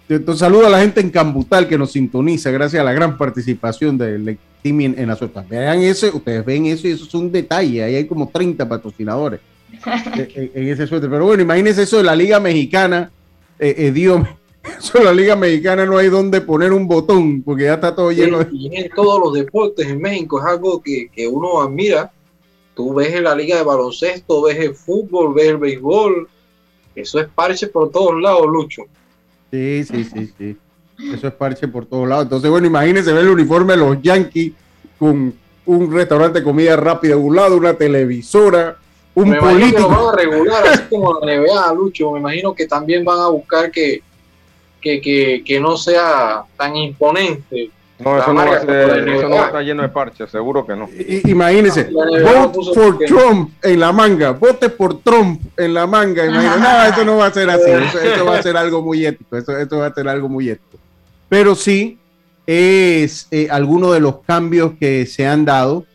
[0.07, 3.97] Entonces, saludo a la gente en Cambutal que nos sintoniza gracias a la gran participación
[3.97, 5.41] del team en, la suerte.
[5.47, 7.83] Vean eso, ustedes ven eso y eso es un detalle.
[7.83, 9.41] Ahí hay como 30 patrocinadores
[10.15, 11.09] en, ese suéter.
[11.09, 13.11] Pero bueno, imagínense eso de la Liga Mexicana.
[13.59, 14.25] Eh, eh Dios,
[14.63, 18.11] eso de la Liga Mexicana no hay donde poner un botón porque ya está todo
[18.11, 18.47] lleno de.
[18.51, 22.11] Y en todos los deportes en México es algo que, que uno admira
[22.79, 26.29] tú ves en la liga de baloncesto, ves el fútbol, ves el béisbol.
[26.95, 28.83] Eso es parche por todos lados, Lucho.
[29.51, 30.57] Sí, sí, sí, sí.
[31.13, 32.23] Eso es parche por todos lados.
[32.23, 34.53] Entonces, bueno, imagínense ver el uniforme de los Yankees
[34.97, 35.33] con
[35.65, 38.77] un restaurante de comida rápida a un lado, una televisora,
[39.13, 39.75] un me político.
[39.75, 42.13] Que lo van a regular, así como la NBA, Lucho.
[42.13, 44.01] Me imagino que también van a buscar que,
[44.81, 49.35] que, que, que no sea tan imponente no, eso no, va a ser, eso no
[49.35, 50.87] va a estar lleno de parches, seguro que no.
[51.25, 56.25] imagínense, vote for Trump en la manga, vote por Trump en la manga.
[56.25, 59.35] Imagínense, no, eso no va a ser así, eso, va a ser algo muy ético,
[59.35, 60.77] eso, va a ser algo muy ético.
[61.27, 61.99] Pero sí,
[62.47, 65.85] es eh, alguno de los cambios que se han dado.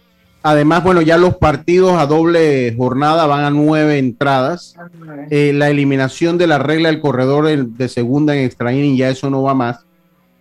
[0.45, 4.77] Además, bueno, ya los partidos a doble jornada van a nueve entradas.
[5.31, 9.29] Eh, la eliminación de la regla del corredor de segunda en extra inning, ya eso
[9.31, 9.85] no va más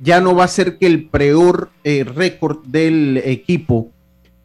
[0.03, 3.89] ya no va a ser que el peor eh, récord del equipo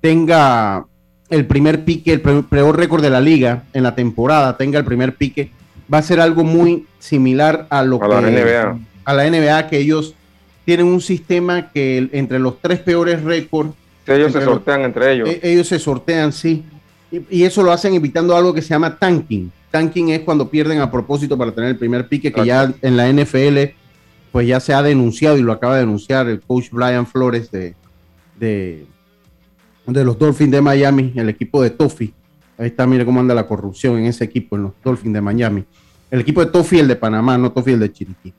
[0.01, 0.87] tenga
[1.31, 5.17] el primer pique, el peor récord de la liga en la temporada, tenga el primer
[5.17, 5.51] pique,
[5.93, 8.79] va a ser algo muy similar a lo a la NBA.
[9.05, 10.15] a la NBA que ellos
[10.65, 13.73] tienen un sistema que entre los tres peores récords
[14.17, 15.29] ellos se sortean entre ellos.
[15.29, 16.65] E, ellos se sortean, sí.
[17.11, 19.51] Y, y, eso lo hacen evitando algo que se llama tanking.
[19.71, 23.11] Tanking es cuando pierden a propósito para tener el primer pique, que ya en la
[23.11, 23.75] NFL
[24.33, 27.75] pues ya se ha denunciado y lo acaba de denunciar el coach Brian Flores de,
[28.39, 28.87] de,
[29.87, 32.13] los Dolphins de Miami, el equipo de Toffee.
[32.59, 35.65] Ahí está, mire cómo anda la corrupción en ese equipo, en los Dolphins de Miami.
[36.11, 38.33] El equipo de Toffee, el de Panamá, no Toffee, el de Chiriquí.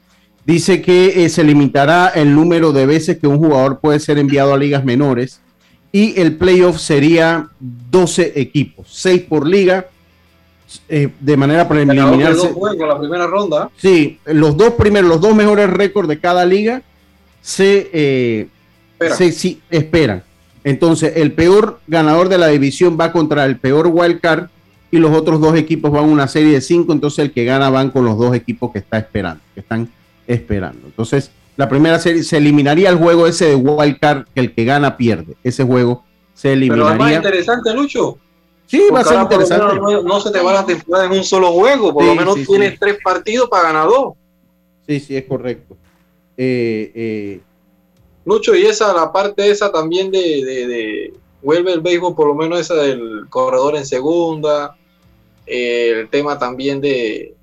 [0.45, 4.53] Dice que eh, se limitará el número de veces que un jugador puede ser enviado
[4.53, 5.41] a ligas menores
[5.91, 9.87] y el playoff sería 12 equipos, 6 por liga
[10.87, 12.13] eh, de manera preliminar.
[12.13, 13.71] la primera ronda.
[13.77, 16.83] Sí, los dos primeros, los dos mejores récords de cada liga
[17.41, 18.47] se, eh,
[19.31, 20.23] sí, esperan.
[20.63, 24.49] Entonces, el peor ganador de la división va contra el peor wildcard
[24.91, 26.93] y los otros dos equipos van a una serie de cinco.
[26.93, 29.89] Entonces, el que gana van con los dos equipos que está esperando, que están
[30.27, 30.85] esperando.
[30.85, 34.95] Entonces, la primera serie se eliminaría el juego ese de wildcard que el que gana
[34.95, 35.35] pierde.
[35.43, 36.85] Ese juego se eliminaría.
[36.85, 38.17] Pero es más interesante, Lucho
[38.65, 39.77] Sí, va a ser interesante.
[40.05, 42.99] No, se te va la temporada en un solo juego, por lo menos tienes tres
[43.03, 44.13] partidos para ganar dos.
[44.87, 45.75] Sí, sí, es correcto.
[46.37, 47.41] Eh, eh.
[48.23, 52.57] Lucho, y esa, la parte esa también de, de, vuelve el béisbol, por lo menos
[52.61, 54.77] esa del corredor en segunda,
[55.45, 57.35] eh, el tema también de,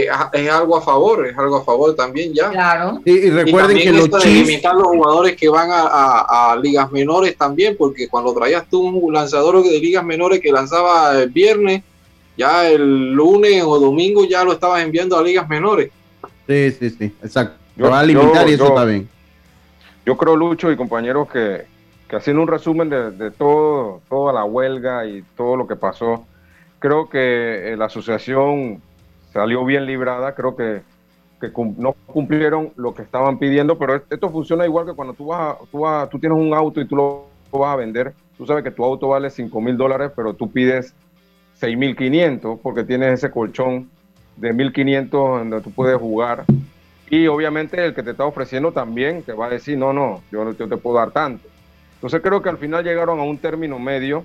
[0.00, 2.50] es algo a favor, es algo a favor también ya.
[2.50, 3.00] Claro.
[3.04, 4.48] Y, recuerden que los Chiefs...
[4.48, 9.62] limitar los jugadores que van a, ligas menores también, porque cuando traías tú un lanzador
[9.62, 11.82] de ligas menores que lanzaba el viernes,
[12.36, 15.90] ya el lunes o domingo ya lo estabas enviando a ligas menores.
[16.48, 17.56] Sí, sí, sí, exacto.
[17.76, 19.08] Yo, va a limitar y eso está bien.
[20.04, 21.66] Yo creo, Lucho y compañeros, que,
[22.10, 26.26] haciendo un resumen de, de, todo, toda la huelga y todo lo que pasó,
[26.80, 28.82] creo que eh, la asociación
[29.34, 30.82] salió bien librada, creo que,
[31.76, 35.80] no cumplieron lo que estaban pidiendo, pero esto funciona igual que cuando tú vas, tú
[35.80, 38.82] vas, tú tienes un auto y tú lo vas a vender, tú sabes que tu
[38.82, 40.94] auto vale 5 mil dólares, pero tú pides
[41.56, 43.90] 6 mil 500 porque tienes ese colchón
[44.36, 46.44] de 1500 donde tú puedes jugar.
[47.10, 50.44] Y obviamente el que te está ofreciendo también te va a decir, no, no, yo
[50.44, 51.46] no te puedo dar tanto.
[51.96, 54.24] Entonces creo que al final llegaron a un término medio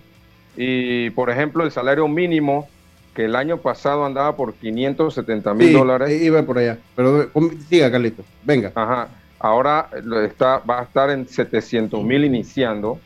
[0.55, 2.70] y, por ejemplo, el salario mínimo
[3.14, 6.22] que el año pasado andaba por 570 mil dólares.
[6.22, 7.30] Iba por allá, pero
[7.68, 8.72] siga, Carlito, venga.
[8.76, 9.89] Ajá, ahora
[10.26, 12.99] está, va a estar en 700 mil iniciando,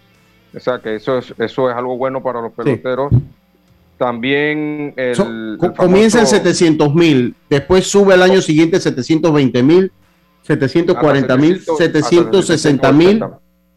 [0.56, 3.12] o sea que eso es, eso es algo bueno para los peloteros.
[3.98, 9.92] También el, comienza en 700 mil, después sube el año siguiente 720 mil,
[10.42, 13.24] 740 mil, 760 mil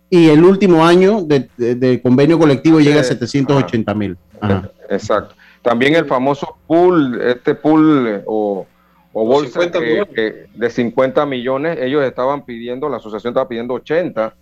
[0.08, 4.16] y el último año de, convenio colectivo llega a 780 mil.
[4.88, 5.34] Exacto.
[5.66, 8.64] También el famoso pool, este pool eh, o,
[9.12, 14.32] bolsa de 50 millones, ellos estaban pidiendo, la asociación estaba pidiendo 80,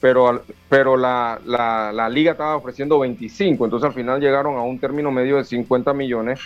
[0.00, 5.10] pero, pero la, la, liga estaba ofreciendo 25, entonces al final llegaron a un término
[5.10, 6.38] medio de 50 millones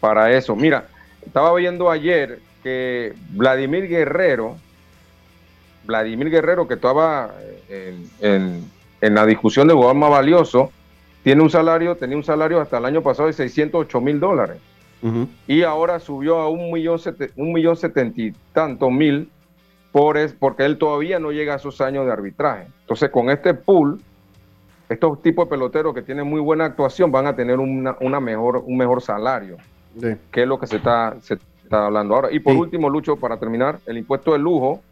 [0.00, 0.56] para eso.
[0.56, 0.88] Mira,
[1.24, 4.56] estaba viendo ayer que Vladimir Guerrero,
[5.84, 7.30] Vladimir Guerrero que estaba
[7.68, 8.68] en,
[9.00, 10.72] en la discusión de jugador más valioso,
[11.22, 14.58] tiene un salario, tenía un salario hasta el año pasado de 608 mil dólares.
[15.46, 16.98] Y ahora subió a un millón,
[17.36, 19.30] un millón setenta y tantos mil
[19.92, 22.66] por es, porque él todavía no llega a esos años de arbitraje.
[22.82, 24.00] Entonces, con este pool,
[24.88, 28.76] estos tipos de peloteros que tienen muy buena actuación van a tener una, mejor, un
[28.76, 29.56] mejor salario,
[30.30, 32.28] que es lo que se está, se está hablando ahora.
[32.30, 34.82] Y por último, Lucho, para terminar, el impuesto de lujo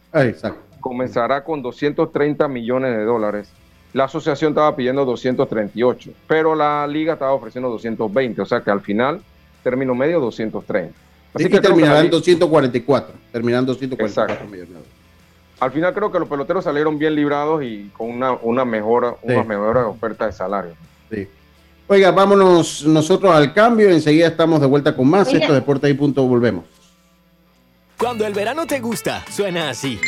[0.79, 3.53] comenzará con 230 millones de dólares
[3.93, 8.81] la asociación estaba pidiendo 238, pero la liga estaba ofreciendo 220, o sea que al
[8.81, 9.21] final,
[9.63, 10.93] término medio, 230.
[11.33, 14.83] Así que terminarán 244, terminarán 244 millones
[15.59, 19.43] Al final creo que los peloteros salieron bien librados y con una, una mejora, una
[19.43, 20.73] mejora oferta de salario.
[21.11, 21.27] Sí.
[21.87, 23.89] Oiga, vámonos nosotros al cambio.
[23.89, 25.33] Enseguida estamos de vuelta con más.
[25.33, 26.23] Esto es Deporte y punto.
[26.23, 26.65] Volvemos.
[27.97, 29.99] Cuando el verano te gusta, suena así.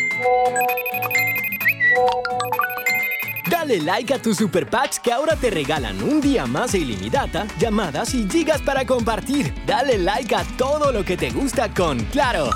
[3.61, 7.45] Dale like a tus super packs que ahora te regalan un día más de ilimitada,
[7.59, 9.53] llamadas y gigas para compartir.
[9.67, 12.49] Dale like a todo lo que te gusta con Claro.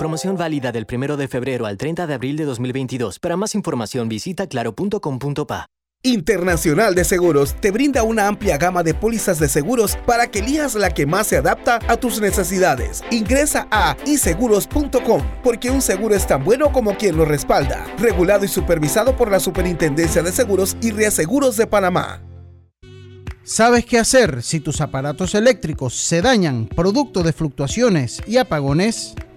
[0.00, 3.20] Promoción válida del 1 de febrero al 30 de abril de 2022.
[3.20, 5.71] Para más información visita claro.com.pa.
[6.04, 10.74] Internacional de Seguros te brinda una amplia gama de pólizas de seguros para que elijas
[10.74, 13.04] la que más se adapta a tus necesidades.
[13.12, 17.86] Ingresa a iseguros.com porque un seguro es tan bueno como quien lo respalda.
[17.98, 22.20] Regulado y supervisado por la Superintendencia de Seguros y Reaseguros de Panamá.
[23.44, 29.14] ¿Sabes qué hacer si tus aparatos eléctricos se dañan producto de fluctuaciones y apagones?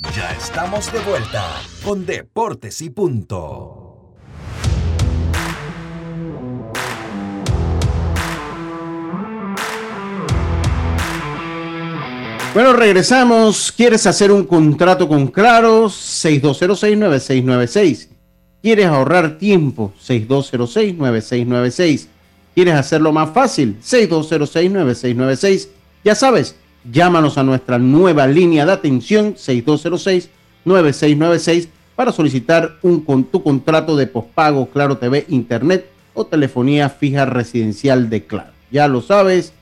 [0.00, 4.14] Ya estamos de vuelta con Deportes y Punto.
[12.54, 13.70] Bueno, regresamos.
[13.70, 15.90] ¿Quieres hacer un contrato con Claro?
[15.90, 18.08] 6206-9696.
[18.62, 19.92] ¿Quieres ahorrar tiempo?
[20.02, 22.06] 6206-9696.
[22.54, 23.78] ¿Quieres hacerlo más fácil?
[23.82, 25.68] 6206-9696.
[26.02, 33.96] Ya sabes, Llámanos a nuestra nueva línea de atención 6206-9696 para solicitar un, tu contrato
[33.96, 38.52] de pospago Claro TV, Internet o telefonía fija residencial de Claro.
[38.70, 39.52] Ya lo sabes,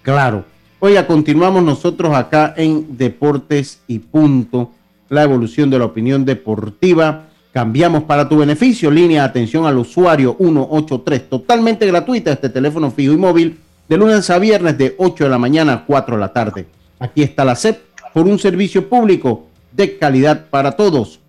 [0.00, 0.46] claro.
[0.78, 4.70] Oiga, continuamos nosotros acá en Deportes y Punto,
[5.10, 7.26] la evolución de la opinión deportiva.
[7.52, 13.12] Cambiamos para tu beneficio, línea de atención al usuario 183, totalmente gratuita este teléfono fijo
[13.12, 13.58] y móvil
[13.88, 16.66] de lunes a viernes de 8 de la mañana a 4 de la tarde.
[16.98, 17.80] Aquí está la SEP
[18.14, 21.20] por un servicio público de calidad para todos.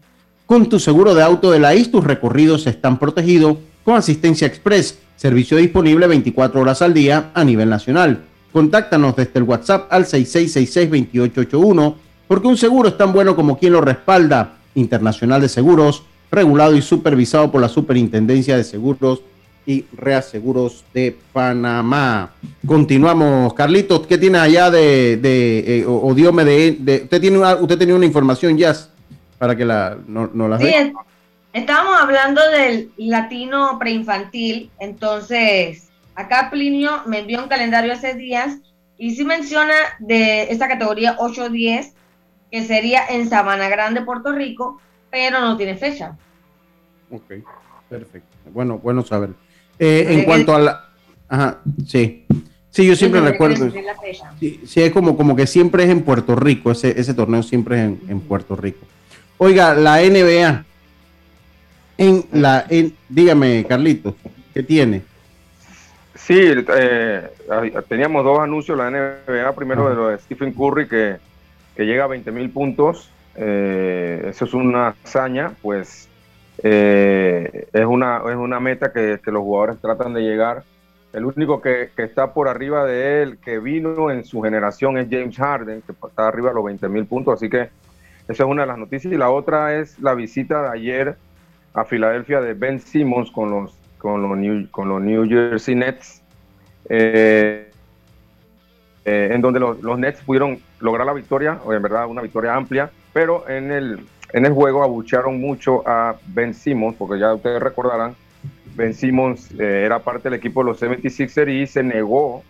[0.46, 5.00] Con tu seguro de auto de la IS, tus recorridos están protegidos con asistencia express,
[5.16, 8.26] servicio disponible 24 horas al día a nivel nacional.
[8.52, 11.96] Contáctanos desde el WhatsApp al 6666-2881
[12.28, 14.58] porque un seguro es tan bueno como quien lo respalda.
[14.76, 19.22] Internacional de Seguros, regulado y supervisado por la Superintendencia de Seguros
[19.66, 22.32] y Reaseguros de Panamá.
[22.66, 27.78] Continuamos, Carlitos, ¿qué tiene allá de, de eh, o, Diome de, usted tiene una, usted
[27.78, 28.74] tenía una información ya
[29.38, 30.74] para que la no, la sí,
[31.54, 38.58] estábamos hablando del latino preinfantil, entonces acá Plinio me envió un calendario hace días
[38.98, 41.94] y sí menciona de esta categoría 8-10
[42.52, 46.16] que sería en Sabana Grande, Puerto Rico, pero no tiene fecha.
[47.10, 47.34] Ok,
[47.90, 48.30] perfecto.
[48.52, 49.32] Bueno, bueno saber.
[49.84, 50.86] Eh, en cuanto a la...
[51.28, 52.26] Ajá, sí.
[52.70, 53.70] Sí, yo siempre recuerdo.
[54.40, 57.84] Sí, sí, es como, como que siempre es en Puerto Rico, ese, ese torneo siempre
[57.84, 58.86] es en, Puerto Rico.
[59.38, 60.64] Oiga, la NBA,
[61.98, 64.16] en la, en, dígame, Carlitos,
[64.54, 65.02] ¿qué tiene?
[66.16, 67.30] Sí, eh,
[67.90, 71.18] teníamos dos anuncios, la NBA, primero de lo de Stephen Curry, que,
[71.76, 76.08] que llega a 20 mil puntos, eh, eso es una hazaña, pues
[76.62, 80.64] eh, es, una, es una meta que, los jugadores tratan de llegar.
[81.14, 85.38] El único que, está por arriba de él, que vino en su generación, es James
[85.38, 87.36] Harden, que está arriba de los 20 mil puntos.
[87.36, 87.70] Así que
[88.28, 89.14] esa es una de las noticias.
[89.14, 91.16] Y la otra es la visita de ayer
[91.74, 96.22] a Filadelfia de Ben Simmons con los, con los, New, con los New Jersey Nets,
[96.90, 97.72] eh,
[99.06, 102.56] eh, en donde los, los Nets pudieron lograr la victoria, o en verdad una victoria
[102.56, 107.62] amplia, pero en el, en el juego abuchearon mucho a Ben Simmons, porque ya ustedes
[107.62, 108.16] recordarán,
[108.76, 112.44] Ben Simmons eh, era parte del equipo de los 76ers y se negó,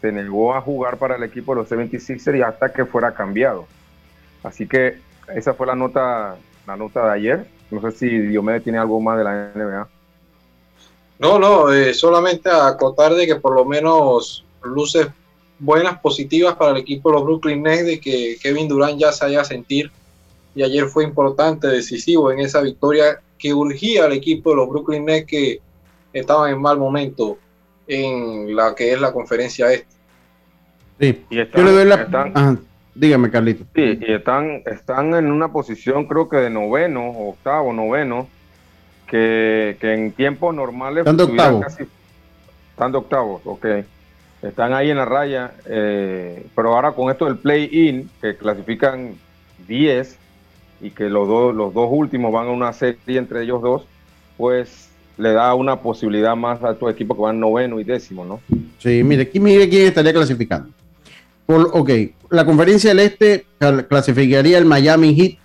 [0.00, 3.66] se negó a jugar para el equipo de los 76ers y hasta que fuera cambiado.
[4.44, 4.98] Así que
[5.34, 7.46] esa fue la nota, la nota de ayer.
[7.72, 9.88] No sé si Diomedes tiene algo más de la NBA.
[11.18, 15.08] No, no, eh, solamente acotar de que por lo menos luces
[15.58, 19.24] buenas, positivas para el equipo de los Brooklyn Nets, de que Kevin Durant ya se
[19.24, 19.90] haya sentir.
[20.56, 25.04] Y ayer fue importante, decisivo en esa victoria que urgía al equipo de los Brooklyn
[25.04, 25.60] Nets que
[26.14, 27.36] estaban en mal momento
[27.86, 29.94] en la que es la conferencia este.
[30.98, 32.58] Sí, yo le doy la...
[32.94, 33.64] dígame, Carlito.
[33.74, 38.26] Sí, y están, están en una posición creo que de noveno, octavo, noveno,
[39.06, 41.00] que, en tiempos normales...
[41.00, 41.64] Están de octavo.
[41.66, 43.66] están de octavos, ok.
[44.40, 49.16] Están ahí en la raya, eh, pero ahora con esto del play-in, que clasifican
[49.68, 50.18] 10
[50.80, 53.86] y que los dos, los dos últimos van a una serie entre ellos dos,
[54.36, 58.40] pues le da una posibilidad más a tu equipo que van noveno y décimo, ¿no?
[58.78, 60.68] Sí, mire, aquí mire quién estaría clasificando.
[61.46, 61.90] Por, ok,
[62.30, 63.46] la conferencia del Este
[63.88, 65.38] clasificaría el Miami Heat,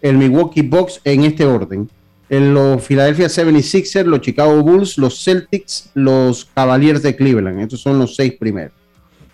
[0.00, 1.90] el Milwaukee Bucks en este orden.
[2.28, 7.60] En los Philadelphia 76ers, los Chicago Bulls, los Celtics, los Cavaliers de Cleveland.
[7.60, 8.72] Estos son los seis primeros.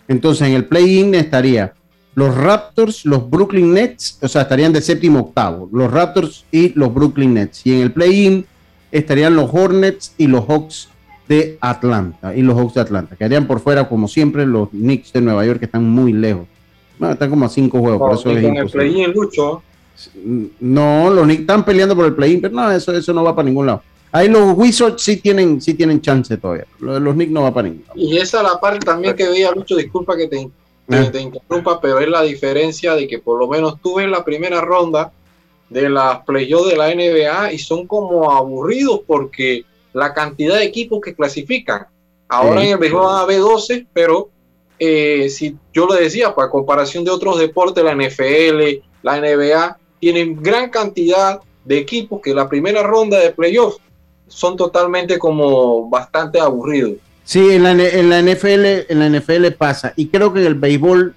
[0.07, 1.73] Entonces, en el play-in estaría
[2.17, 6.91] los Raptors, los Brooklyn Nets, o sea, estarían de séptimo octavo, los Raptors y los
[6.91, 7.63] Brooklyn Nets.
[7.63, 8.43] Y en el play-in
[8.91, 10.89] estarían los Hornets y los Hawks
[11.29, 12.35] de Atlanta.
[12.35, 13.15] Y los Hawks de Atlanta.
[13.15, 16.47] Quedarían por fuera, como siempre, los Knicks de Nueva York, que están muy lejos.
[16.99, 17.99] están como a cinco juegos.
[17.99, 19.61] por eso con el play-in, Lucho.
[20.59, 23.47] No, los Knicks están peleando por el play-in, pero no, eso, eso no va para
[23.47, 23.83] ningún lado.
[24.11, 26.65] Ahí los Wizards sí tienen, sí tienen chance todavía.
[26.79, 27.99] Los, los Knicks no va para ningún lado.
[27.99, 30.49] Y esa es la parte también que veía, Lucho, disculpa que te,
[30.87, 34.23] te, te interrumpa, pero es la diferencia de que por lo menos tú ves la
[34.23, 35.11] primera ronda
[35.69, 41.01] de las playoffs de la NBA y son como aburridos porque la cantidad de equipos
[41.01, 41.87] que clasifican.
[42.29, 44.29] Ahora en el béisbol van a haber 12, pero
[44.79, 50.41] eh, si yo lo decía, para comparación de otros deportes, la NFL, la NBA, tienen
[50.41, 53.79] gran cantidad de equipos que la primera ronda de playoffs
[54.27, 56.97] son totalmente como bastante aburridos.
[57.27, 59.91] Sí, en la, en la NFL, en la NFL pasa.
[59.97, 61.13] Y creo que en el béisbol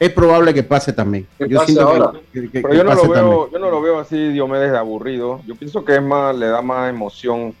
[0.00, 1.28] es probable que pase también.
[1.38, 5.42] Yo Pero yo no, lo veo, yo no lo veo así, Diomedes, de aburrido.
[5.46, 7.54] Yo pienso que es más, le da más emoción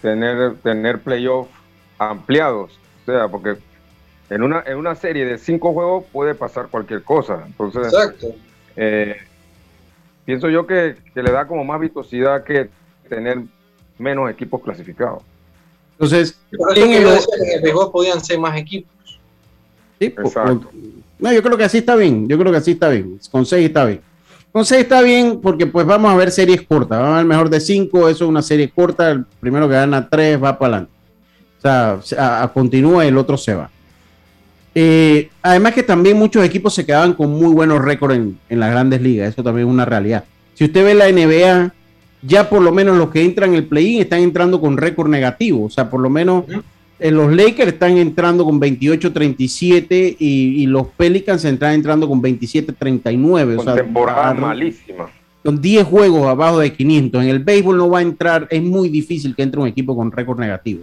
[0.00, 1.50] tener, tener playoffs
[1.98, 2.78] ampliados.
[3.02, 3.56] O sea, porque
[4.30, 7.42] en una, en una serie de cinco juegos puede pasar cualquier cosa.
[7.44, 8.28] Entonces, Exacto.
[8.76, 9.16] Eh,
[10.24, 12.70] pienso yo que, le da como más vistosidad que
[13.08, 13.42] tener
[13.98, 15.24] menos equipos clasificados.
[16.00, 16.38] Entonces,
[16.76, 18.92] en el, en el podían ser más equipos.
[19.98, 20.70] Sí, Exacto.
[21.18, 22.28] No, yo creo que así está bien.
[22.28, 23.18] Yo creo que así está bien.
[23.32, 24.00] Con 6 está bien.
[24.52, 27.00] Con 6 está bien porque pues vamos a ver series cortas.
[27.00, 28.08] Vamos a ver mejor de 5.
[28.08, 29.10] Eso es una serie corta.
[29.10, 30.92] El primero que gana 3 va para adelante.
[31.58, 33.68] O sea, continúa y el otro se va.
[34.76, 38.70] Eh, además que también muchos equipos se quedaban con muy buenos récords en, en, las
[38.70, 39.30] grandes ligas.
[39.30, 40.22] Eso también es una realidad.
[40.54, 41.74] Si usted ve la NBA,
[42.22, 45.64] ya por lo menos los que entran en el play-in están entrando con récord negativo.
[45.64, 46.44] O sea, por lo menos
[46.98, 53.56] en los Lakers están entrando con 28-37 y, los Pelicans están entrando con 27-39.
[53.56, 55.10] Con temporada malísima.
[55.44, 57.22] Con 10 juegos abajo de 500.
[57.22, 60.10] En el béisbol no va a entrar, es muy difícil que entre un equipo con
[60.10, 60.82] récord negativo.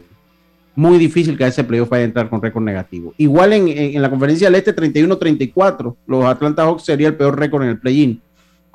[0.78, 3.14] Muy difícil que a ese playoff vaya a entrar con récord negativo.
[3.18, 7.70] Igual en, la conferencia del este 31-34, los Atlanta Hawks sería el peor récord en
[7.70, 8.22] el play-in.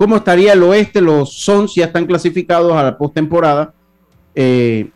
[0.01, 1.03] ¿Cómo estaría el oeste?
[1.03, 3.75] Los Suns ya están clasificados a la postemporada.
[4.35, 4.89] Eh,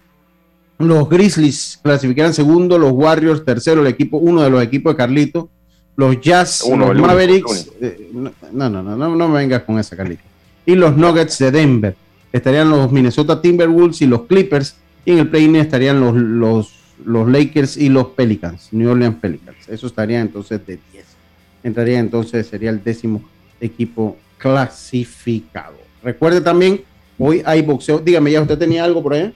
[0.78, 5.50] los Grizzlies clasificaron segundo, los Warriors tercero, el equipo, uno de los equipos de Carlito,
[5.94, 8.32] los Jazz, los Mavericks, eh, no,
[8.70, 10.22] no, no, no, no me vengas con esa Carlito,
[10.64, 11.94] y los Nuggets de Denver.
[12.32, 14.74] Estarían los Minnesota Timberwolves y los Clippers,
[15.04, 16.72] y en el play-in estarían los, los,
[17.04, 19.68] los Lakers y los Pelicans, New Orleans Pelicans.
[19.68, 21.04] Eso estaría entonces de 10.
[21.62, 23.22] Entraría entonces, sería el décimo
[23.60, 25.78] equipo clasificado.
[26.02, 26.84] Recuerde también,
[27.18, 27.98] hoy hay boxeo.
[27.98, 29.32] Dígame, ¿ya usted tenía algo por allá?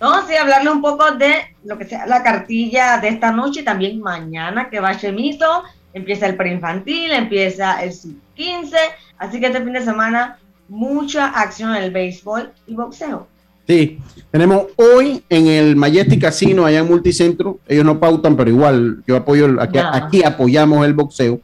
[0.00, 3.64] No, sí, hablarle un poco de lo que sea la cartilla de esta noche y
[3.64, 5.62] también mañana que va Chemito,
[5.94, 8.74] empieza el preinfantil, empieza el sub-15,
[9.18, 13.28] así que este fin de semana mucha acción en el béisbol y boxeo.
[13.68, 14.00] Sí,
[14.32, 19.16] tenemos hoy en el Majestic Casino allá en Multicentro, ellos no pautan, pero igual yo
[19.16, 21.40] apoyo, aquí, aquí apoyamos el boxeo.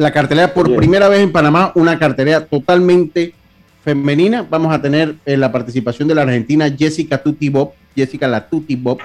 [0.00, 3.34] La cartelera por primera vez en Panamá, una cartelera totalmente
[3.84, 4.46] femenina.
[4.48, 8.76] Vamos a tener eh, la participación de la argentina Jessica Tuti Bob, Jessica la Tuti
[8.76, 8.96] Bob,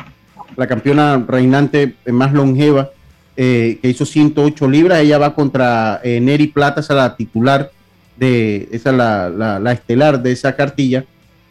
[0.55, 2.91] la campeona reinante más longeva,
[3.35, 5.01] eh, que hizo 108 libras.
[5.01, 7.69] Ella va contra eh, Neri Plata, esa la titular
[8.15, 11.03] de esa la, la, estelar de esa cartilla.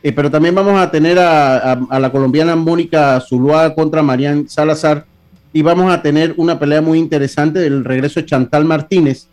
[0.03, 5.05] Eh, pero también vamos a tener a, la colombiana Mónica Zuluaga contra Marian Salazar.
[5.53, 9.29] y vamos a tener una pelea muy interesante del regreso de Chantal Martínez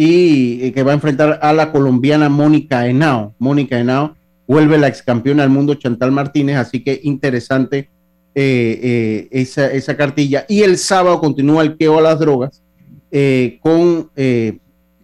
[0.00, 3.34] y que va a enfrentar a la colombiana Mónica Henao.
[3.40, 4.14] Mónica Henao
[4.46, 7.90] vuelve la ex campeona del mundo Chantal Martínez, así que interesante
[8.32, 10.46] eh, eh, esa, esa, cartilla.
[10.48, 12.62] Y el sábado continúa el queo a las drogas
[13.10, 14.08] eh, con,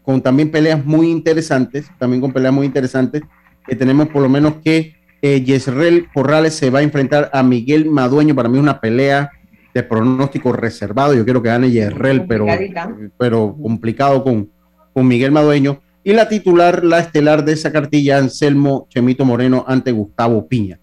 [0.02, 3.22] con también peleas muy interesantes, también con peleas muy interesantes,
[3.66, 8.36] que tenemos por lo menos que Yesrel Corrales se va a enfrentar a Miguel Madueño,
[8.36, 9.28] para mí una pelea
[9.74, 12.46] de pronóstico reservado, yo quiero que gane Yesrel, pero,
[13.18, 14.53] pero complicado con,
[14.94, 15.80] con Miguel Madueño.
[16.02, 20.78] Y la titular, la estelar de esa cartilla, Anselmo Chemito Moreno ante Gustavo Piña.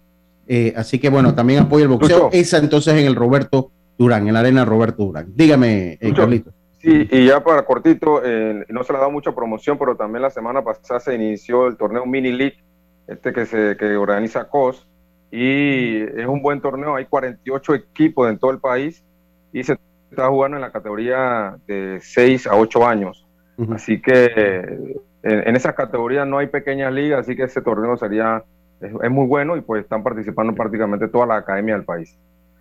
[0.46, 2.28] Eh, así que bueno, también apoya el boxeo.
[2.32, 5.32] Esa entonces en el Roberto Durán, en la arena Roberto Durán.
[5.34, 6.52] Dígame, eh, Carlito.
[6.80, 10.22] Sí, y ya para cortito, eh, no se le ha dado mucha promoción, pero también
[10.22, 12.56] la semana pasada se inició el torneo Mini League,
[13.06, 14.88] este que, se, que organiza COS,
[15.30, 19.04] y es un buen torneo, hay 48 equipos en todo el país,
[19.52, 19.78] y se
[20.10, 23.26] está jugando en la categoría de 6 a 8 años.
[23.70, 28.42] Así que en, esa categoría no hay pequeñas ligas, así que ese torneo sería,
[28.80, 32.16] es, muy bueno y pues están participando prácticamente toda la academia del país.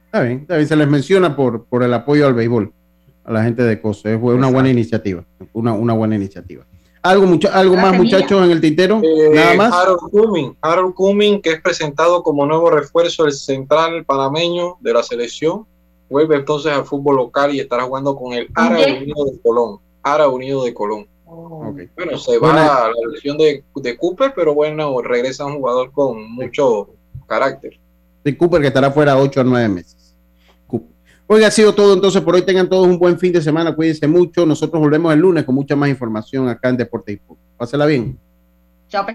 [0.06, 2.72] Está bien, se les menciona por, por el apoyo al béisbol
[3.24, 5.24] a la gente de COSE, fue una buena iniciativa,
[5.54, 6.66] una, una buena iniciativa.
[7.04, 9.02] ¿Algo, mucho, algo más, muchachos, en el tintero?
[9.04, 9.74] Eh, Nada más.
[9.74, 15.02] Harold Cumming, Harold Cumming, que es presentado como nuevo refuerzo del central panameño de la
[15.02, 15.66] selección,
[16.10, 19.80] vuelve entonces al fútbol local y estará jugando con el Ara Unido de Colón.
[20.04, 21.08] Ara Unido de Colón.
[21.26, 26.30] Bueno, se va a la versión de, de, Cooper, pero bueno, regresa un jugador con
[26.32, 26.90] mucho
[27.26, 27.80] carácter.
[28.24, 30.02] De Cooper que estará fuera 8 a 9 meses.
[31.34, 34.06] Hoy ha sido todo, entonces por hoy tengan todos un buen fin de semana, cuídense
[34.06, 34.46] mucho.
[34.46, 37.22] Nosotros volvemos el lunes con mucha más información acá en Deporte y
[37.58, 38.20] Pásela bien.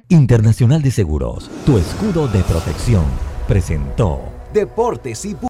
[0.09, 3.05] Internacional de Seguros, tu escudo de protección,
[3.47, 4.23] presentó
[4.55, 5.35] Deportes y